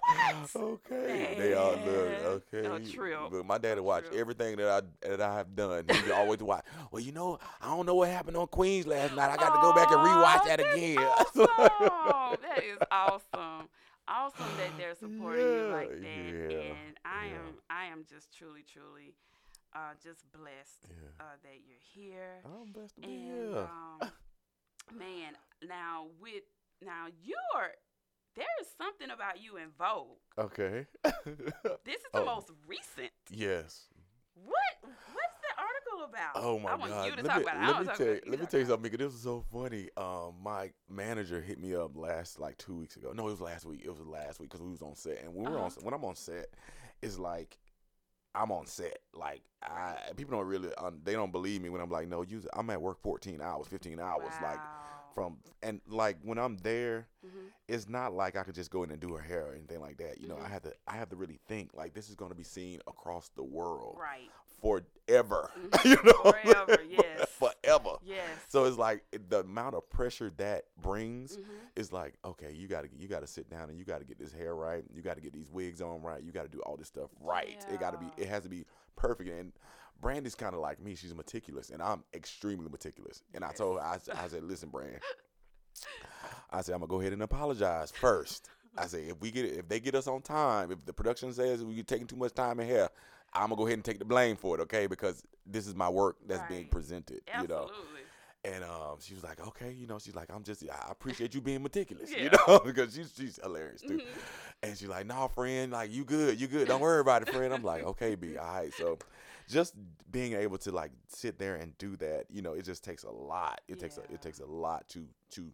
[0.52, 0.56] what?
[0.56, 2.66] okay, they all look okay.
[2.66, 4.20] a trip, Look, my daddy watched watch trip.
[4.20, 5.84] everything that I that I have done.
[6.04, 6.64] He always watch.
[6.90, 9.30] Well, you know, I don't know what happened on Queens last night.
[9.30, 10.98] I got to go back and rewatch Aw, that again.
[10.98, 12.38] Awesome.
[12.42, 13.68] that is awesome.
[14.10, 17.34] Awesome that they're supporting you like that, yeah, and I yeah.
[17.34, 19.12] am I am just truly truly,
[19.76, 21.08] uh, just blessed Yeah.
[21.20, 22.40] uh, that you're here.
[22.42, 23.68] I'm blessed to be And here.
[24.00, 24.10] um,
[24.96, 25.34] man,
[25.68, 26.44] now with
[26.84, 27.70] now you're
[28.36, 30.18] there is something about you in Vogue.
[30.38, 30.86] okay.
[31.84, 32.24] This is the Oh.
[32.24, 33.10] most recent.
[33.30, 33.86] yes.
[34.34, 36.32] What what's the article about?
[36.36, 37.06] Oh my I want God.
[37.06, 37.60] you to let talk me, about it.
[37.66, 38.30] Let me talk tell about you.
[38.30, 39.88] Let me tell you something because this is so funny.
[39.96, 43.12] Um, my manager hit me up last like two weeks ago.
[43.12, 43.82] No, it was last week.
[43.84, 45.80] It was last week because we was on set, and we were on Uh-huh.
[45.82, 46.46] when I'm on set,
[47.02, 47.58] it's like
[48.36, 48.98] I'm on set.
[49.12, 52.40] Like I people don't really um, they don't believe me when I'm like, no, you
[52.52, 54.84] I'm at work 14 hours, 15 hours, like Wow.
[55.18, 57.50] From and like when I'm there, Mhm.
[57.66, 59.96] it's not like I could just go in and do her hair or anything like
[59.98, 60.20] that.
[60.20, 60.50] You know, I Mhm.
[60.50, 63.28] have to I have to really think like this is going to be seen across
[63.30, 64.30] the world Right.
[64.60, 65.50] forever.
[65.56, 65.84] Mhm.
[65.84, 67.28] you know, Forever, yes.
[67.30, 67.96] forever.
[68.02, 68.38] Yes.
[68.48, 71.42] So it's like the amount of pressure that brings Mhm.
[71.76, 74.54] is like, okay, you gotta you gotta sit down and you gotta get this hair
[74.54, 74.84] right.
[74.92, 76.22] You gotta get these wigs on right.
[76.22, 77.64] You gotta do all this stuff right.
[77.68, 78.64] It gotta be it has to be
[78.96, 79.28] perfect.
[79.30, 79.52] And
[80.00, 80.94] Brandy's kind of like me.
[80.94, 83.22] She's meticulous, and I'm extremely meticulous.
[83.34, 85.00] And I told her, I, said- I said, listen, Brand.
[86.50, 88.48] I said I'm gonna go ahead and apologize first.
[88.76, 91.62] I said if we get if they get us on time, if the production says
[91.64, 92.88] we're taking too much time in here,
[93.32, 94.86] I'm gonna go ahead and take the blame for it, okay?
[94.86, 96.70] Because this is my work that's being Right.
[96.70, 97.70] presented, you know
[98.44, 101.40] And um, she was like, okay, you know, she's like, I'm just, I appreciate you
[101.40, 103.98] being meticulous, you know, because she's she's hilarious too.
[103.98, 104.04] Mhm.
[104.62, 107.52] And she's like, nah, friend, like you good, you good, don't worry about it, friend.
[107.52, 108.72] I'm like, okay, B, all right.
[108.74, 108.98] So,
[109.48, 109.74] just
[110.10, 113.10] being able to like sit there and do that, you know, it just takes a
[113.10, 113.60] lot.
[113.68, 115.52] It takes a, it takes a lot to to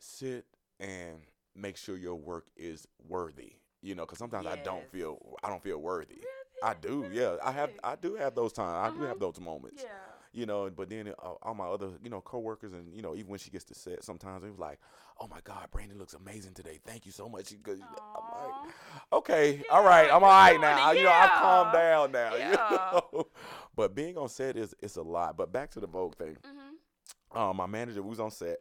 [0.00, 0.46] sit
[0.78, 1.18] and
[1.54, 3.54] make sure your work is worthy.
[3.82, 6.16] You know, because sometimes I don't feel I don't feel worthy.
[6.16, 6.26] Really?
[6.62, 7.36] I do, yeah.
[7.42, 8.76] I have I do have those times.
[8.76, 9.08] I do Uh-huh.
[9.08, 9.82] have those moments.
[9.82, 10.09] Yeah.
[10.32, 13.28] You know, but then uh, all my other, you know, coworkers and you know, even
[13.30, 14.78] when she gets to set, sometimes it was like,
[15.20, 16.78] "Oh my God, Brandon looks amazing today.
[16.84, 18.72] Thank you so much." Because I'm like,
[19.12, 20.92] "Okay, all right, I'm all right now.
[20.92, 23.26] it, You know, I've calmed down now." You know?
[23.76, 25.36] But being on set is it's a lot.
[25.36, 26.36] But back to the Vogue thing.
[26.44, 27.36] Mhm.
[27.36, 28.58] Um, my manager was on set,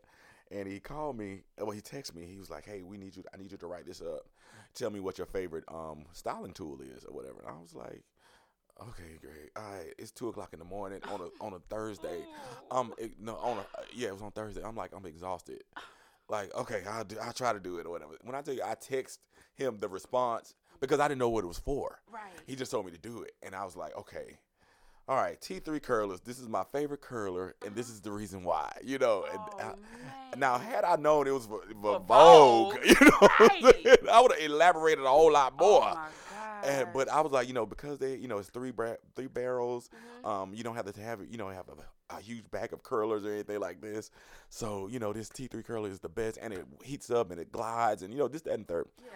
[0.51, 1.43] and he called me.
[1.57, 2.25] Well, he texted me.
[2.25, 3.23] He was like, "Hey, we need you.
[3.33, 4.27] I need you to write this up.
[4.73, 8.03] Tell me what your favorite um styling tool is, or whatever." And I was like,
[8.81, 9.51] "Okay, great.
[9.55, 9.93] All right.
[9.97, 12.23] It's two o'clock in the morning on a on a Thursday.
[12.71, 14.09] I'm no on a uh, yeah.
[14.09, 14.61] It was on Thursday.
[14.63, 15.63] I'm like I'm exhausted.
[16.29, 17.17] Like okay, I'll do.
[17.21, 18.13] I'll try to do it or whatever.
[18.23, 19.19] When I tell you, I text
[19.55, 21.99] him the response because I didn't know what it was for.
[22.11, 22.21] right.
[22.47, 24.37] He just told me to do it, and I was like, okay,
[25.09, 26.21] all right, T3 curlers.
[26.21, 28.71] This is my favorite curler, and this is the reason why.
[28.83, 29.59] You know, and oh,
[30.33, 33.97] I- now had I known it was for, for Vogue, Vogue, you know, right.
[34.11, 35.81] I would have elaborated a whole lot more.
[35.83, 36.09] Oh my God.
[36.63, 39.27] And but I was like, you know, because they, you know, it's three bra- three
[39.27, 39.89] barrels.
[40.23, 40.27] Mhm.
[40.29, 41.29] Um, you don't have to have it.
[41.29, 44.09] You don't have a, a huge bag of curlers or anything like this.
[44.49, 47.51] So you know, this T3 curler is the best, and it heats up and it
[47.51, 48.87] glides, and you know, this that and third.
[49.03, 49.11] yeah.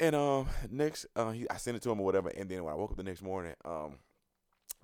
[0.00, 2.28] And um, next, uh, he, I sent it to him or whatever.
[2.28, 3.96] And then when I woke up the next morning, um,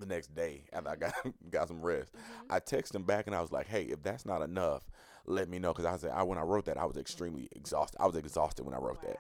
[0.01, 1.15] the next day after I got
[1.51, 2.47] got some rest, Mhm.
[2.51, 4.83] I texted him back and I was like, "Hey, if that's not enough,
[5.27, 7.97] let me know." Because I said, I when I wrote that, I was extremely exhausted.
[8.01, 9.19] I was exhausted when I wrote that.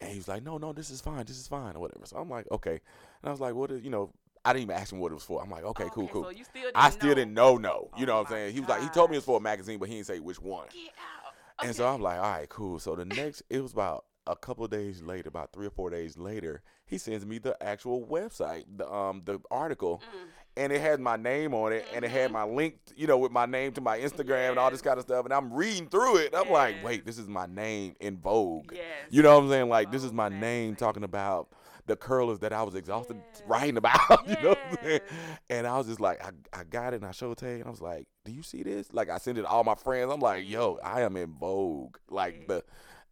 [0.00, 1.24] And he was like, "No, no, this is fine.
[1.26, 2.80] This is fine or whatever." So I'm like, "Okay."
[3.22, 5.14] And I was like, "What is you know?" I didn't even ask him what it
[5.14, 5.42] was for.
[5.42, 7.14] I'm like, "Okay, cool, cool." So you still didn't I still know.
[7.14, 7.90] didn't know, no.
[7.98, 8.54] You Oh know what I'm saying?
[8.54, 10.18] He was like, he told me it was for a magazine, but he didn't say
[10.18, 10.66] which one.
[10.72, 11.34] Get out.
[11.62, 12.78] And so I'm like, all right, cool.
[12.78, 15.90] So the next, it was about a couple of days later, about three or four
[15.90, 20.28] days later, he sends me the actual website, the um the article, Mm.
[20.56, 22.34] And it had my name on it, and it had Mhm.
[22.34, 25.04] my link, you know, with my name to my Instagram and all this kind of
[25.04, 25.24] stuff.
[25.24, 26.34] And I'm reading through it.
[26.34, 28.72] I'm like, wait, this is my name in Vogue.
[28.72, 28.84] Yes.
[29.10, 29.68] You know what I'm saying?
[29.68, 31.48] Like, this is my name talking about
[31.86, 33.42] the curlers that I was exhausted Yes.
[33.46, 33.98] writing about.
[34.28, 35.00] You know what I'm saying?
[35.48, 37.70] And I was just like, I, I got it and I showed Tay and I
[37.70, 38.92] was like, Do you see this?
[38.92, 40.12] Like I sent it to all my friends.
[40.12, 41.96] I'm like, yo, I am in Vogue.
[42.10, 42.62] Like the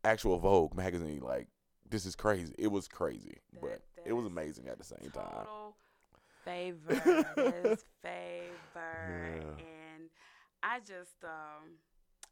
[0.05, 1.21] actual Vogue magazine.
[1.21, 1.49] Like,
[1.91, 2.55] this is crazy.
[2.59, 3.39] It was crazy.
[3.55, 5.47] That- but it was amazing at the same time.
[6.49, 7.69] Total favor.
[7.69, 8.55] His favor.
[8.75, 9.65] Yeah.
[9.65, 10.11] And
[10.63, 11.79] I just um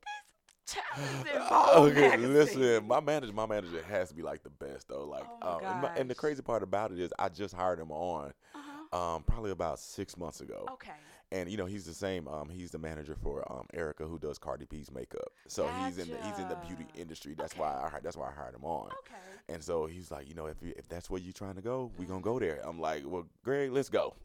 [1.49, 2.33] Vogue okay, magazine.
[2.33, 5.05] listen, my manager, my manager has to be like the best though.
[5.05, 7.53] Like, Oh my um, and, my- and the crazy part about it is, I just
[7.53, 8.97] hired him on, Uh-huh.
[9.15, 10.65] um, probably about six months ago.
[10.73, 10.91] Okay.
[11.31, 14.37] And you know he's the same um he's the manager for um Erica who does
[14.37, 15.29] Cardi B's makeup.
[15.47, 17.33] So he's in the he's in the beauty industry.
[17.37, 17.61] That's Okay.
[17.61, 18.87] why I hired, that's why I hired him on.
[18.99, 19.39] Okay.
[19.49, 21.91] and so he's like you know if you, if that's where you're trying to go
[21.97, 22.61] we gonna go there.
[22.63, 24.15] I'm like well Greg let's go.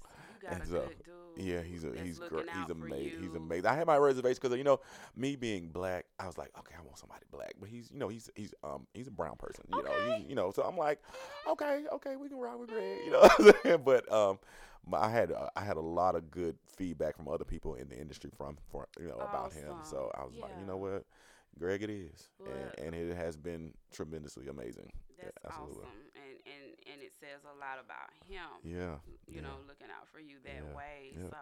[0.43, 1.47] You got And a so, good dude.
[1.47, 3.67] yeah he's a he's great he's amazing he's amazing.
[3.67, 4.81] I had my reservations because you know
[5.17, 7.55] me being black I was like okay I want somebody black.
[7.61, 10.35] But he's you know he's he's um he's a brown person you know he's, you
[10.35, 11.01] know so I'm like
[11.49, 13.83] okay okay we can rock with Greg you know what I'm saying?
[13.85, 14.39] but um
[14.93, 17.99] I had uh, I had a lot of good feedback from other people in the
[17.99, 19.79] industry from for you know about him.
[19.83, 21.05] So I was like, you know what,
[21.59, 24.91] Greg, it is, and, and it has been tremendously amazing.
[25.19, 25.87] Yeah, That's absolutely.
[25.87, 28.63] awesome, and and and it says a lot about him.
[28.63, 29.43] Yeah, You yeah.
[29.43, 31.17] know, looking out for you that Yeah, way.
[31.17, 31.29] yeah.
[31.31, 31.37] So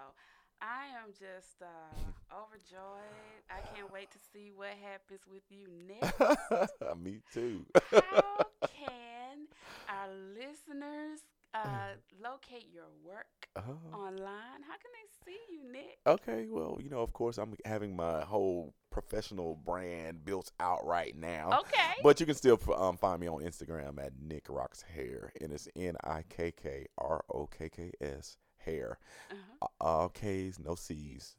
[0.63, 3.43] I am just uh, overjoyed.
[3.51, 6.39] I can't wait to see what happens with you next.
[7.03, 7.67] Me too.
[7.93, 9.47] How can
[9.89, 11.21] our listeners
[11.55, 13.27] uh, locate your work
[13.57, 13.79] Oh.
[13.93, 14.63] online?
[14.63, 16.11] How can they see you, Nikk?
[16.13, 21.17] Okay, well, you know, of course, I'm having my whole professional brand built out right
[21.17, 21.59] now.
[21.61, 21.95] Okay.
[22.03, 25.69] But you can still um, find me on Instagram at Nikk Rokks Hair, and it's
[25.77, 28.99] N I K K R O K K S Hair.
[29.31, 29.67] uh-huh.
[29.81, 31.35] All K's, no C's.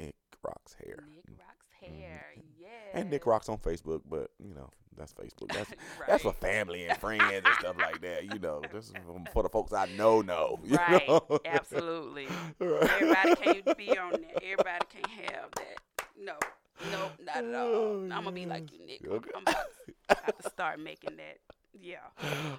[0.00, 0.12] Nikk
[0.42, 0.98] Rokks Hair.
[1.08, 1.55] Nikk Rokks
[1.94, 2.26] hair.
[2.60, 2.68] Yeah.
[2.90, 2.98] Mm-hmm.
[2.98, 5.52] And Nikk Rokks on Facebook, but you know that's Facebook.
[5.52, 5.78] That's right.
[6.08, 8.32] that's for family and friends and stuff like that.
[8.32, 8.92] You know, this is
[9.32, 10.58] for- the folks I know know.
[10.64, 11.06] you Right.
[11.08, 11.40] know?
[11.44, 12.26] Absolutely.
[12.58, 12.82] Right.
[13.00, 14.30] Everybody can't be on there.
[14.42, 15.78] Everybody can't have that.
[16.18, 16.34] No.
[16.92, 17.74] Nope, not at all.
[17.74, 19.02] Oh, I'm gonna be like you, Nikk.
[19.08, 19.30] I'm- Okay.
[19.34, 19.56] I'm about
[20.08, 21.38] to, have to start making that.
[21.78, 21.96] Yeah.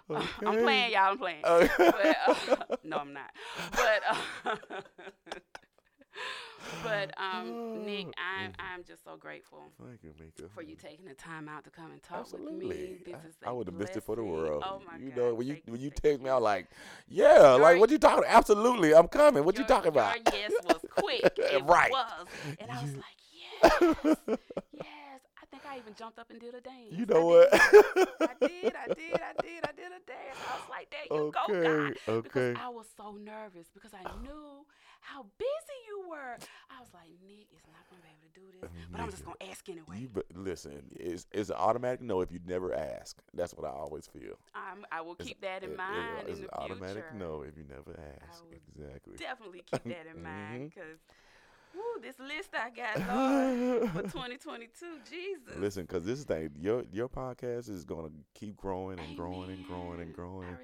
[0.10, 0.28] I'm
[0.64, 1.12] playing, y'all.
[1.12, 1.44] I'm playing.
[1.46, 1.70] Okay.
[1.78, 3.32] But uh, no, I'm not.
[3.72, 4.02] But
[4.46, 4.56] uh,
[6.84, 8.56] but um, Nikk, I'm Mhm.
[8.60, 10.50] I'm just so grateful Thank you, Mika.
[10.54, 12.98] for you taking the time out to come and talk with me.
[13.06, 14.64] This is I, would have missed it for the world.
[14.66, 15.18] Oh my you God!
[15.18, 16.68] know, when you when you text me, I was like,
[17.08, 18.26] yeah, like Your- what you talking?
[18.28, 19.44] Absolutely, I'm coming.
[19.44, 20.16] What you talking about?
[20.16, 21.32] Your yes was quick.
[21.38, 21.92] It Right.
[21.92, 22.28] was,
[22.60, 23.18] and I was like,
[24.04, 24.18] yes,
[24.74, 25.22] yes.
[25.42, 26.92] I think I even jumped up and did a dance.
[26.92, 27.52] you I know what?
[27.52, 27.62] did.
[28.22, 30.40] I did, I did, I did, I did a dance.
[30.46, 31.94] I was like, there you go, okay, God.
[32.08, 32.24] okay.
[32.24, 34.66] Because I was so nervous because I knew
[35.08, 36.36] how busy you were.
[36.70, 39.24] I was like, Nikk is not gonna be able to do this, but I'm just
[39.26, 40.00] gonna ask anyway.
[40.02, 43.18] You but listen, it's it's an automatic no if you never ask.
[43.34, 44.36] That's what I always feel.
[44.54, 47.06] I'm, I will It's- keep that in it- it- mind it's in an the automatic
[47.16, 48.44] no if you never ask.
[48.52, 49.16] Exactly.
[49.18, 50.76] Definitely keep that in mind Mhm.
[50.76, 51.00] because,
[51.74, 55.56] woo, this list I got, Lord, for 2022, Jesus.
[55.58, 59.94] Listen, because this thing, your your podcast is gonna keep growing and growing and growing
[60.02, 60.12] and Amen.
[60.14, 60.58] growing.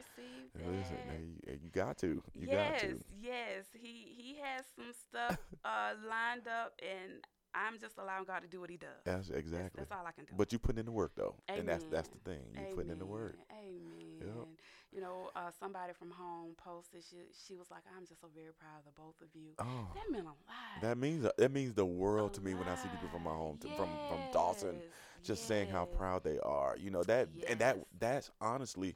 [0.56, 2.98] I received And listen, you, you got to, you yes, got to.
[3.22, 3.66] yes.
[3.74, 7.26] He he has some stuff uh, lined up, and
[7.56, 8.90] I'm just allowing God to do what He does.
[9.04, 9.80] That's That's- exactly.
[9.80, 10.34] That's, all I can do.
[10.38, 12.42] But you putting in the work though, and that's that's the thing.
[12.54, 13.36] You putting in the work.
[13.52, 14.48] Amen.
[14.92, 17.04] You know, uh, somebody from home posted.
[17.10, 19.88] She she was like, "I'm just so very proud of the both of you." Oh,
[19.96, 20.82] That meant a lot.
[20.82, 23.32] that means that means the world A to me when I see people from my
[23.32, 24.84] home, to, from from Dawson, Yes,
[25.24, 26.78] just saying how proud they are.
[26.78, 28.96] You know that, and that that's honestly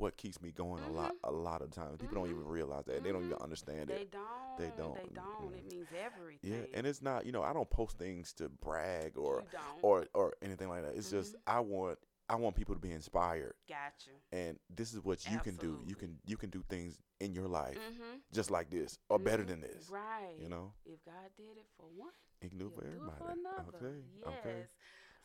[0.00, 1.14] what keeps me going a lot.
[1.24, 3.02] A lot of times, people don't even realize that.
[3.02, 3.42] They don't even Mhm.
[3.42, 4.10] understand They it.
[4.12, 4.58] don't.
[4.58, 5.14] They They don't.
[5.14, 5.54] don't.
[5.54, 6.50] It means everything.
[6.52, 7.26] Yeah, and it's not.
[7.26, 9.44] You know, I don't post things to brag or
[9.82, 10.94] or or anything like that.
[10.96, 11.50] It's just Mm-hmm.
[11.56, 11.98] I want
[12.30, 14.12] I want people to be inspired, got you.
[14.32, 15.80] and this is what you can do.
[15.86, 18.18] You can you can do things in your life Mm-hmm.
[18.32, 19.88] just like this or better than this.
[19.88, 20.36] Right.
[20.38, 23.16] You know, If God did it for one, he can do it for it everybody.
[23.18, 23.86] for.
[23.86, 24.38] Okay, Yes.
[24.40, 24.66] okay.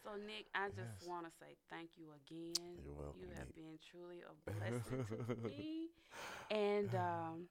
[0.03, 2.79] So Nikk, I just want to say thank you again.
[2.83, 3.55] You're welcome, You have Nikk.
[3.55, 5.89] been truly a blessing to me.
[6.51, 7.47] And um,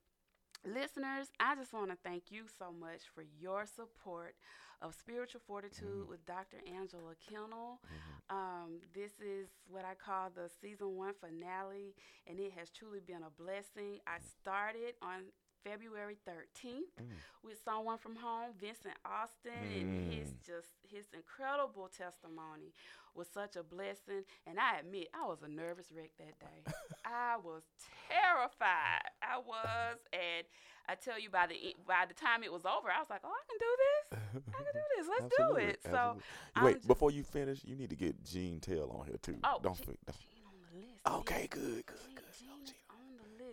[0.64, 4.34] listeners, I just want to thank you so much for your support
[4.82, 6.08] of Spiritual Fortitude Mhm.
[6.08, 6.58] with Dr.
[6.66, 7.80] Angela Kinnel.
[7.84, 8.20] Mhm.
[8.30, 11.94] Um, this is what I call the season one finale,
[12.26, 14.00] and it has truly been a blessing.
[14.06, 15.32] I started on
[15.64, 17.08] February 13th Mm.
[17.42, 20.44] with someone from home, Vincent Austin, and his Mm.
[20.46, 22.72] just his incredible testimony
[23.14, 24.24] was such a blessing.
[24.46, 26.62] And I admit, I was a nervous wreck that day.
[27.04, 27.62] I was
[28.08, 29.02] terrified.
[29.22, 30.46] I was, and
[30.88, 33.32] I tell you, by the by the time it was over, I was like, "Oh,
[33.32, 34.42] I can do this.
[34.54, 35.08] I can do this.
[35.08, 36.18] Let's do it." So,
[36.56, 36.62] absolutely.
[36.80, 39.38] Wait, before you finish, you need to get Gene Tail on here too.
[39.44, 39.98] oh, don't forget.
[40.06, 41.00] Gene on the list.
[41.06, 42.24] Okay, good, good, Gene, good.
[42.38, 42.74] Gene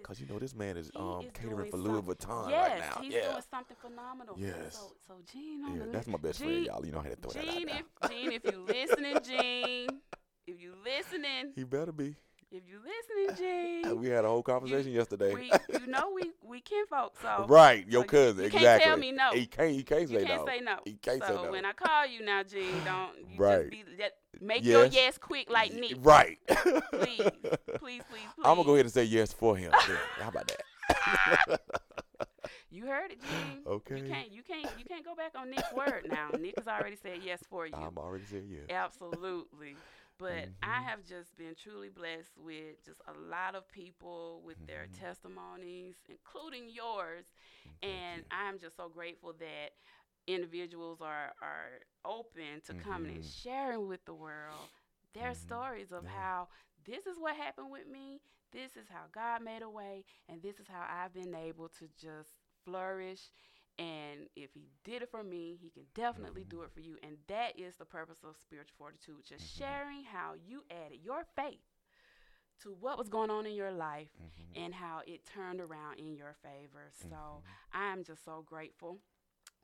[0.09, 0.27] Oh, is Gene.
[0.27, 0.27] on the list.
[0.27, 3.01] Cause you know this man is um is catering for Louis Vuitton yes, right now.
[3.01, 4.35] he's yeah, doing something phenomenal.
[4.37, 4.73] Yes.
[4.75, 6.85] So, so Gene on yeah, that's my best friend, Gene- y'all.
[6.85, 9.89] You know how to throw Gene, that out if Gene, if you listening, Gene,
[10.47, 12.15] if you listening, He better be.
[12.51, 13.37] if you listening,
[13.83, 15.33] Gene, We had a whole conversation yesterday.
[15.35, 18.37] we, you know we we kinfolk, so right, your so you- cousin.
[18.39, 18.59] you exactly.
[18.67, 19.31] can't tell me no.
[19.33, 19.71] He can't.
[19.71, 20.45] He can't you say can't no.
[20.51, 20.75] say no.
[20.85, 21.43] He can't so say no.
[21.45, 23.59] So when I call you now, Gene, don't you Right.
[23.59, 24.93] just be that, make your Yes.
[24.93, 25.97] yes quick like Nikk.
[26.05, 26.37] Right.
[26.47, 27.29] Please, please,
[27.79, 28.27] please, please.
[28.39, 29.71] I'm gonna go ahead and say yes for him.
[30.19, 31.59] How about that?
[32.71, 33.63] You heard it, Gene.
[33.65, 33.97] Okay.
[33.97, 36.29] You can't, you can't, you can't go back on Nikk's word now.
[36.33, 37.73] Nikk has already said yes for you.
[37.75, 38.69] I'm already saying yes.
[38.69, 39.75] Absolutely.
[40.19, 40.83] But I Mhm.
[40.83, 44.99] have just been truly blessed with just a lot of people with their Mhm.
[44.99, 47.25] testimonies, including yours.
[47.81, 48.25] Thank And.
[48.31, 49.69] I'm just so grateful that
[50.27, 54.69] individuals are, are open to coming and sharing with the world
[55.13, 55.35] their Mhm.
[55.35, 56.09] stories of Yeah.
[56.11, 56.49] how
[56.85, 58.21] this is what happened with me,
[58.51, 61.87] this is how God made a way, and this is how I've been able to
[61.89, 63.31] just flourish.
[63.77, 66.97] And if he did it for me, he can definitely do it for you.
[67.01, 69.57] And that is the purpose of spiritual fortitude just Mhm.
[69.57, 71.63] sharing how you added your faith
[72.59, 74.57] to what was going on in your life Mhm.
[74.57, 76.89] and how it turned around in your favor.
[76.91, 77.43] So Mhm.
[77.71, 79.01] I'm just so grateful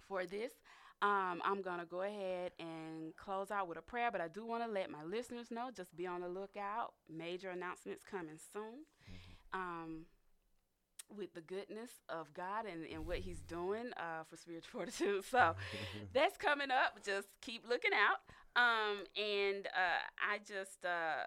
[0.07, 0.53] for this.
[1.01, 4.45] Um, I'm going to go ahead and close out with a prayer, but I do
[4.45, 6.93] want to let my listeners know just be on the lookout.
[7.09, 8.85] Major announcements coming soon.
[9.53, 10.05] Um,
[11.15, 15.25] with the goodness of God and, and what He's doing uh, for spiritual fortitude.
[15.25, 15.55] So
[16.13, 17.03] that's coming up.
[17.05, 18.21] Just keep looking out.
[18.59, 21.25] Um, and uh, I just, uh,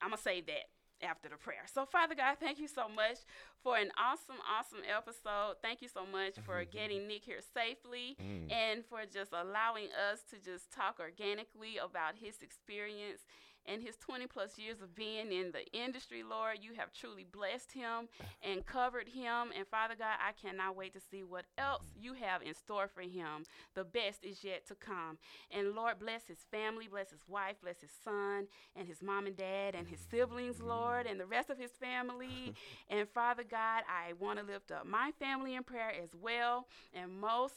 [0.00, 0.68] I'm going to say that
[1.02, 1.64] after the prayer.
[1.72, 3.18] So, Father God, thank you so much
[3.62, 5.56] for an awesome, awesome episode.
[5.62, 8.52] Thank you so much for getting Nikk here safely Mm.
[8.52, 13.20] and for just allowing us to just talk organically about his experience
[13.66, 16.58] and his 20 plus years of being in the industry, Lord.
[16.60, 18.08] You have truly blessed him
[18.42, 19.52] and covered him.
[19.56, 22.04] And Father God, I cannot wait to see what else mm-hmm.
[22.04, 23.44] you have in store for him.
[23.74, 25.18] The best is yet to come.
[25.50, 28.46] And Lord, bless his family, bless his wife, bless his son
[28.76, 32.54] and his mom and dad and his siblings, Lord, and the rest of his family.
[32.90, 36.66] and Father God, I want to lift up my family in prayer as well.
[36.92, 37.54] And most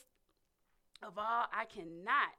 [1.03, 2.33] of all, I cannot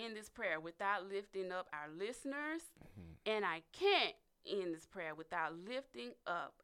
[0.00, 3.30] end this prayer without lifting up our listeners, mm-hmm.
[3.30, 4.14] and I can't
[4.46, 6.54] end this prayer without lifting up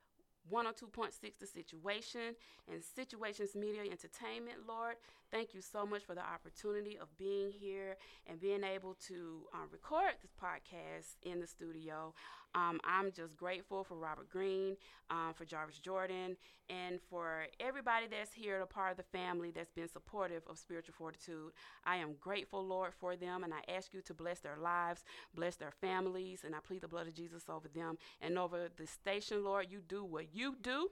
[0.52, 2.34] 102.6 The Situation
[2.70, 4.96] and Situations Media Entertainment, Lord.
[5.34, 7.96] Thank you so much for the opportunity of being here
[8.28, 12.14] and being able to um, record this podcast in the studio.
[12.54, 14.76] Um, I'm just grateful for Robert Green,
[15.10, 16.36] um, for Jarvis Jordan,
[16.70, 20.94] and for everybody that's here, a part of the family that's been supportive of Spiritual
[20.96, 21.50] Fortitude.
[21.84, 25.02] I am grateful, Lord, for them, and I ask you to bless their lives,
[25.34, 28.86] bless their families, and I plead the blood of Jesus over them and over the
[28.86, 29.66] station, Lord.
[29.68, 30.90] You do what you do,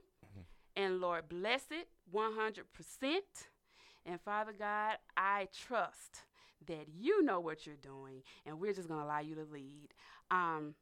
[0.75, 3.52] and Lord, bless it 100%.
[4.05, 6.23] And Father God, I trust
[6.67, 9.89] that you know what you're doing, and we're just going to allow you to lead.
[10.31, 10.75] Um,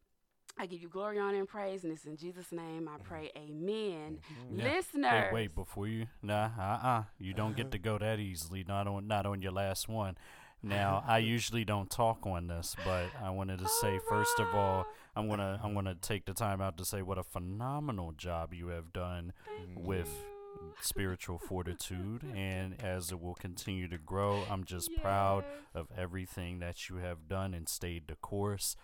[0.58, 3.32] I give you glory, honor, and praise, and it's in Jesus' name I pray.
[3.38, 4.20] Amen.
[4.54, 4.64] Yeah.
[4.66, 6.08] Listeners, Hey, wait before you.
[6.22, 8.66] Nah, uh, uh You don't get to go that easily.
[8.68, 10.18] Not on, not on your last one.
[10.62, 14.86] Now, I usually don't talk on this, but I wanted to say first of all,
[15.16, 18.68] I'm gonna, I'm gonna take the time out to say what a phenomenal job you
[18.68, 19.34] have done
[19.76, 20.10] with
[20.82, 26.90] spiritual fortitude, and as it will continue to grow, I'm just proud of everything that
[26.90, 28.76] you have done and stayed the course.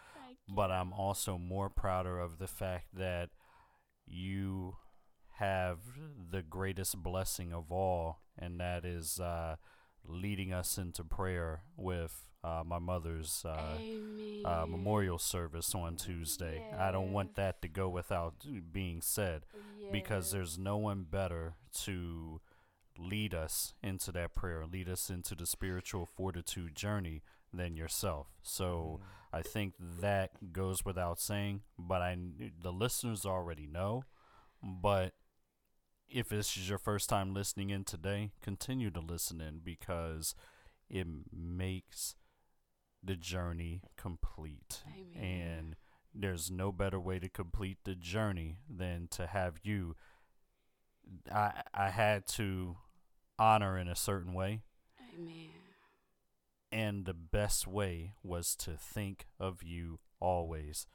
[0.49, 0.71] But.
[0.71, 3.29] I'm also more prouder of the fact that
[4.05, 4.77] you
[5.39, 5.79] have
[6.31, 9.57] the greatest blessing of all, and that is uh,
[10.07, 13.77] leading us into prayer with uh, my mother's uh,
[14.45, 16.63] uh, memorial service on Tuesday.
[16.77, 18.35] I don't want that to go without
[18.71, 19.43] being said
[19.91, 22.41] because there's no one better to
[22.97, 27.21] lead us into that prayer, lead us into the spiritual fortitude journey
[27.53, 28.27] than yourself.
[28.41, 28.99] So
[29.33, 32.17] I think that goes without saying, but I
[32.61, 34.03] the listeners already know,
[34.63, 35.13] but
[36.09, 40.35] if this is your first time listening in today, continue to listen in because
[40.89, 42.15] it makes
[43.03, 44.83] the journey complete.
[44.87, 45.23] Amen.
[45.23, 45.75] And
[46.13, 49.95] there's no better way to complete the journey than to have you
[51.31, 52.77] I I had to
[53.39, 54.61] honor in a certain way
[55.15, 55.49] Amen.
[56.71, 60.87] and the best way was to think of you always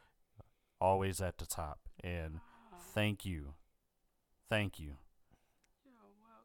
[0.80, 2.40] always at the top and
[2.92, 3.54] thank you
[4.48, 4.96] thank you.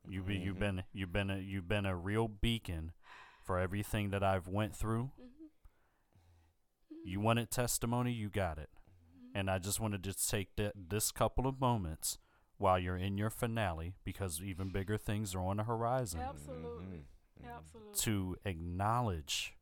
[0.09, 0.77] You be, you've mm-hmm.
[0.77, 2.91] been you've been a, you've been a real beacon
[3.43, 7.05] for everything that I've went through Mhm.
[7.05, 9.37] you wanted testimony you got it mm-hmm.
[9.37, 12.17] and I just wanted to take th- this couple of moments
[12.57, 17.05] while you're in your finale because even bigger things are on the horizon Absolutely.
[17.41, 17.49] Mm-hmm.
[17.55, 17.93] Absolutely.
[17.99, 19.53] to acknowledge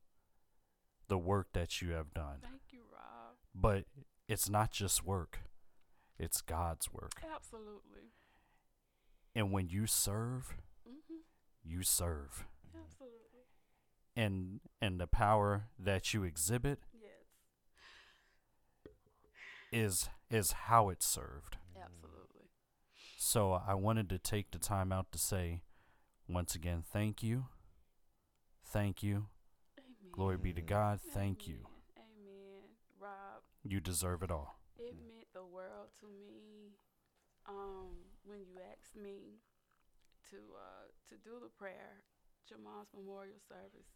[1.08, 2.38] the work that you have done.
[2.42, 3.36] Thank you, Rob.
[3.54, 3.86] But
[4.28, 5.40] it's not just work,
[6.18, 7.22] it's God's work.
[7.36, 8.12] Absolutely.
[9.36, 10.56] And when you serve,
[10.88, 11.18] hmm
[11.68, 12.46] you serve.
[12.76, 13.46] Absolutely.
[14.16, 17.12] And and the power that you exhibit Yes.
[19.72, 21.58] is is how it's served.
[21.76, 22.50] Absolutely.
[23.18, 25.62] So I wanted to take the time out to say
[26.28, 27.46] once again thank you.
[28.72, 29.28] Thank you.
[29.78, 30.12] Amen.
[30.12, 31.00] Glory be to God.
[31.14, 31.60] Thank you.
[31.98, 32.06] Amen.
[32.28, 32.64] Amen.
[33.00, 34.60] Rob, You deserve it all.
[34.78, 36.74] it meant the world to me
[37.48, 37.90] um,
[38.26, 39.42] when you asked me
[40.30, 42.04] to uh, to do the prayer,
[42.48, 43.90] Jamal's memorial service.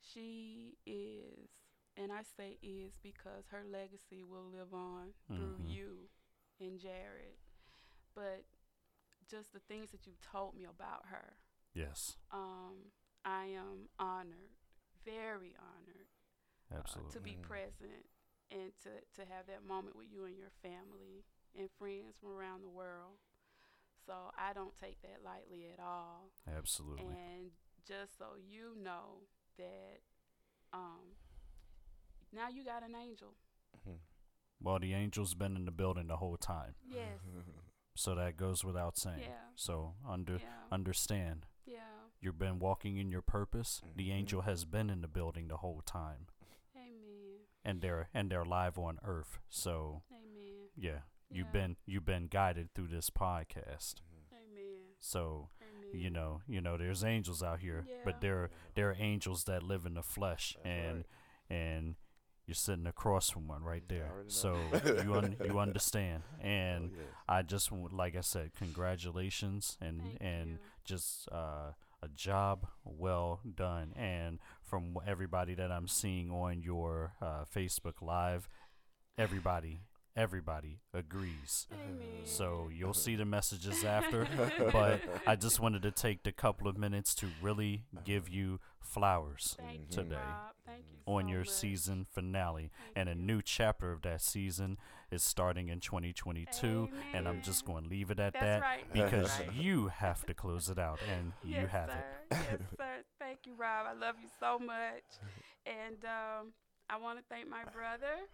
[0.00, 1.48] She is,
[1.96, 5.68] and I say is because her legacy will live on through Mhm.
[5.68, 6.08] you
[6.60, 7.38] and Jared.
[8.14, 8.44] But
[9.28, 11.36] just the things that you've told me about her,
[11.74, 12.16] Yes.
[12.30, 12.92] um,
[13.24, 14.52] I am honored,
[15.04, 16.08] very honored
[16.70, 17.12] uh, Absolutely.
[17.12, 18.06] to be present
[18.50, 21.24] and to, to have that moment with you and your family
[21.58, 23.18] and friends from around the world.
[24.06, 26.30] So I don't take that lightly at all.
[26.56, 27.04] Absolutely.
[27.06, 27.50] And
[27.86, 29.26] just so you know
[29.58, 29.98] that
[30.72, 31.16] um,
[32.32, 33.34] now you got an angel.
[34.60, 36.74] Well, the angel's been in the building the whole time.
[36.86, 37.20] Yes.
[37.98, 39.20] So that goes without saying.
[39.22, 39.38] Yeah.
[39.54, 40.64] So under Yeah.
[40.70, 41.78] understand, Yeah.
[42.20, 43.80] you've been walking in your purpose.
[43.94, 44.12] The Mhm.
[44.12, 46.26] angel has been in the building the whole time,
[46.76, 47.46] Amen.
[47.64, 49.38] and they're and they're live on Earth.
[49.48, 50.68] So Amen.
[50.76, 51.00] yeah,
[51.30, 53.96] you've been you've been guided through this podcast.
[54.32, 54.64] Amen.
[55.00, 56.00] So Amen.
[56.02, 57.96] you know you know there's angels out here, Yeah.
[58.04, 60.96] but there there are angels that live in the flesh, That's and
[61.50, 61.56] right.
[61.58, 61.94] and
[62.46, 64.08] you're sitting across from one right there.
[64.28, 64.56] So
[65.02, 67.06] you un- you understand, and Oh, yes.
[67.28, 70.58] I just w- like I said, congratulations and Thank and you.
[70.84, 71.72] just uh,
[72.02, 73.92] a job well done.
[73.96, 78.48] And from everybody that I'm seeing on your uh, Facebook Live,
[79.18, 79.80] everybody
[80.16, 81.66] everybody agrees.
[81.72, 82.06] Amen.
[82.24, 84.26] So you'll see the messages after,
[84.72, 89.56] but I just wanted to take the couple of minutes to really give you flowers
[89.58, 90.78] Thank today Rob.
[90.78, 91.48] You on so your much.
[91.50, 92.70] season finale.
[92.94, 93.26] Thank And a you.
[93.26, 94.78] new chapter of that season
[95.10, 96.88] is starting in 2022.
[97.14, 98.84] And I'm just going to leave it at That's that right.
[98.92, 99.52] because right.
[99.54, 101.96] you have to close it out, and you have sir.
[101.96, 102.36] it.
[102.50, 102.84] yes, sir.
[103.20, 103.86] Thank you, Rob.
[103.88, 105.04] I love you so much.
[105.66, 106.52] And um,
[106.90, 108.26] I want to thank my brother.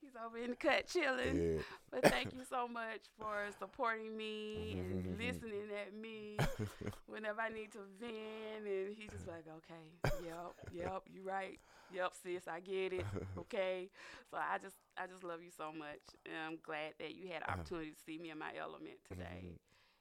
[0.00, 1.56] He's over in the cut chilling.
[1.56, 1.62] Yeah.
[1.90, 5.20] But thank you so much for supporting me and mm-hmm.
[5.20, 6.36] listening at me
[7.06, 8.66] whenever I need to vent.
[8.66, 11.58] And he's just like, okay, yep, yep, you right.
[11.92, 13.06] Yep, sis, I get it.
[13.38, 13.88] Okay.
[14.30, 16.04] So I just I just love you so much.
[16.26, 17.60] And I'm glad that you had the uh-huh.
[17.60, 19.20] opportunity to see me in my element mm-hmm.
[19.20, 19.58] today.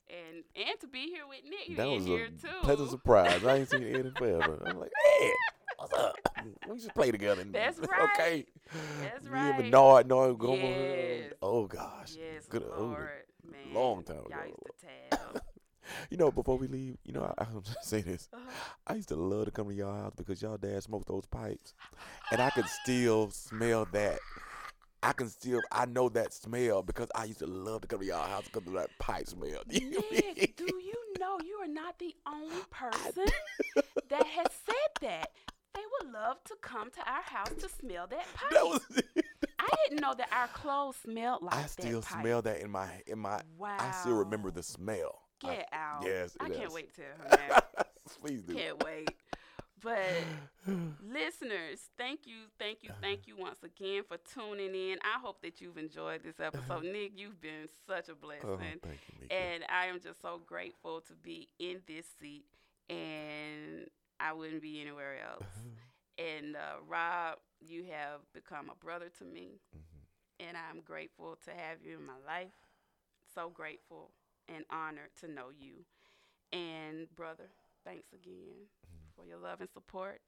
[0.09, 2.61] And and to be here with Nikk That was here a too.
[2.61, 3.43] pleasant surprise.
[3.43, 4.61] I ain't seen Ed in forever.
[4.65, 4.91] I'm like,
[5.21, 5.31] man,
[5.89, 6.15] what's up?
[6.69, 7.43] We just play together.
[7.45, 8.09] That's right.
[8.13, 8.45] Okay.
[9.01, 9.47] That's right.
[9.49, 10.59] and Bernard, no, go on.
[10.59, 11.33] Yes.
[11.41, 12.15] Oh gosh.
[12.17, 12.63] Yes, Good.
[12.75, 13.09] oh, Lord,
[13.51, 13.73] man.
[13.73, 14.27] long time ago.
[14.29, 15.41] Y'all used to tab.
[16.09, 18.27] You know, before we leave, you know, I, I'm just say this.
[18.33, 18.51] Uh-huh.
[18.87, 21.73] I used to love to come to y'all house because y'all dad smoked those pipes,
[22.31, 24.19] and I could still smell that.
[25.03, 28.05] I can still, I know that smell because I used to love to come to
[28.05, 29.61] y'all house because of that pipe smell.
[29.69, 33.25] Nikk, do you know you are not the only person
[34.09, 35.31] that has said that?
[35.77, 38.49] They would love to come to our house to smell that pipe.
[38.49, 38.81] that was.
[39.59, 41.57] I didn't know that our clothes smelled like that.
[41.57, 42.21] I that still pipe.
[42.21, 43.41] smell that in my in my.
[43.59, 43.77] Wow.
[43.79, 45.21] I still remember the smell.
[45.43, 46.01] I- Get out.
[46.03, 46.73] yes, I can't is.
[46.73, 47.87] wait to tell her that.
[48.21, 48.55] Please do.
[48.55, 49.11] Can't wait.
[49.83, 50.09] But
[51.07, 54.97] listeners, thank you, thank you, thank you once again for tuning in.
[55.03, 56.71] I hope that you've enjoyed this episode.
[56.71, 56.79] Uh-huh.
[56.79, 58.19] Nikk, you've been such a uh-huh.
[58.19, 58.49] blessing.
[58.49, 59.35] Oh, thank you, Mika.
[59.35, 62.45] And I am just so grateful to be in this seat,
[62.89, 63.87] and
[64.19, 65.45] I wouldn't be anywhere else.
[66.17, 70.47] and uh, Rob, you have become a brother to me, Mm-hmm.
[70.49, 72.53] and I'm grateful to have you in my life.
[73.35, 74.11] So grateful
[74.47, 75.85] and honored to know you.
[76.57, 77.49] And brother,
[77.85, 78.67] thanks again
[79.15, 80.21] for your love and support.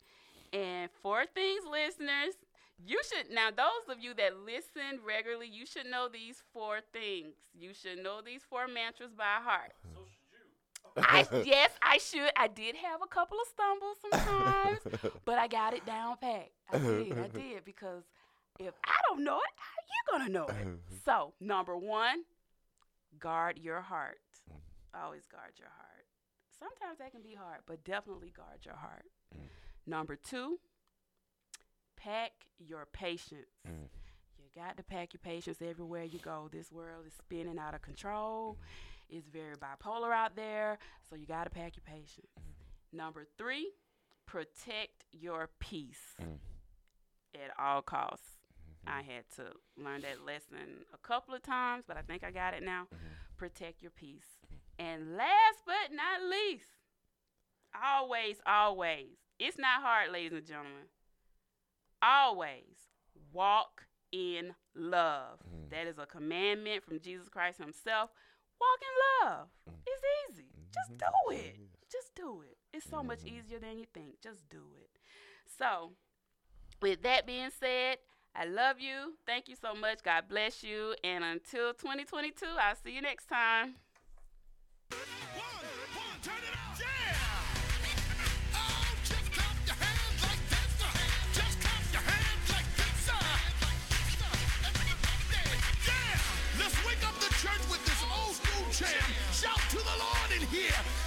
[0.53, 2.35] And four things, listeners,
[2.85, 7.35] you should now those of you that listen regularly, you should know these four things.
[7.53, 9.73] You should know these four mantras by heart.
[10.97, 12.31] I yes, I should.
[12.35, 16.49] I did have a couple of stumbles sometimes, but I got it down pat.
[16.71, 17.17] I did.
[17.17, 18.03] I did because
[18.59, 20.67] if I don't know it, how you gonna know it?
[21.05, 22.23] So number one,
[23.19, 24.19] guard your heart.
[24.51, 25.03] Mm.
[25.03, 26.05] Always guard your heart.
[26.57, 29.05] Sometimes that can be hard, but definitely guard your heart.
[29.35, 29.43] Mm.
[29.87, 30.59] Number two,
[31.95, 33.47] pack your patience.
[33.67, 33.87] Mm.
[34.37, 36.49] You got to pack your patience everywhere you go.
[36.51, 38.57] This world is spinning out of control.
[38.59, 38.98] Mm.
[39.09, 40.77] It's very bipolar out there,
[41.09, 42.27] so you got to pack your patience.
[42.93, 43.71] Number three,
[44.25, 46.37] protect your peace Mm.
[47.35, 48.37] at all costs.
[48.85, 48.97] Mm-hmm.
[48.99, 52.53] I had to learn that lesson a couple of times, but I think I got
[52.53, 52.83] it now.
[52.93, 53.05] Mm-hmm.
[53.37, 54.37] Protect your peace.
[54.77, 56.67] And last but not least,
[57.83, 60.87] always, always, it's not hard, ladies and gentlemen.
[62.01, 62.77] Always
[63.33, 65.39] walk in love.
[65.39, 65.69] Mm.
[65.71, 68.09] That is a commandment from Jesus Christ Himself.
[68.59, 69.47] Walk in love.
[69.69, 69.73] Mm.
[69.87, 70.47] It's easy.
[70.73, 71.35] Just mm-hmm.
[71.35, 71.55] do it.
[71.91, 72.57] Just do it.
[72.73, 73.39] It's so much mm-hmm.
[73.39, 74.21] easier than you think.
[74.21, 74.89] Just do it.
[75.57, 75.91] So,
[76.81, 77.97] with that being said,
[78.35, 79.15] I love you.
[79.25, 80.03] Thank you so much.
[80.03, 80.95] God bless you.
[81.03, 83.75] And until 2022, I'll see you next time.
[100.51, 100.98] Here.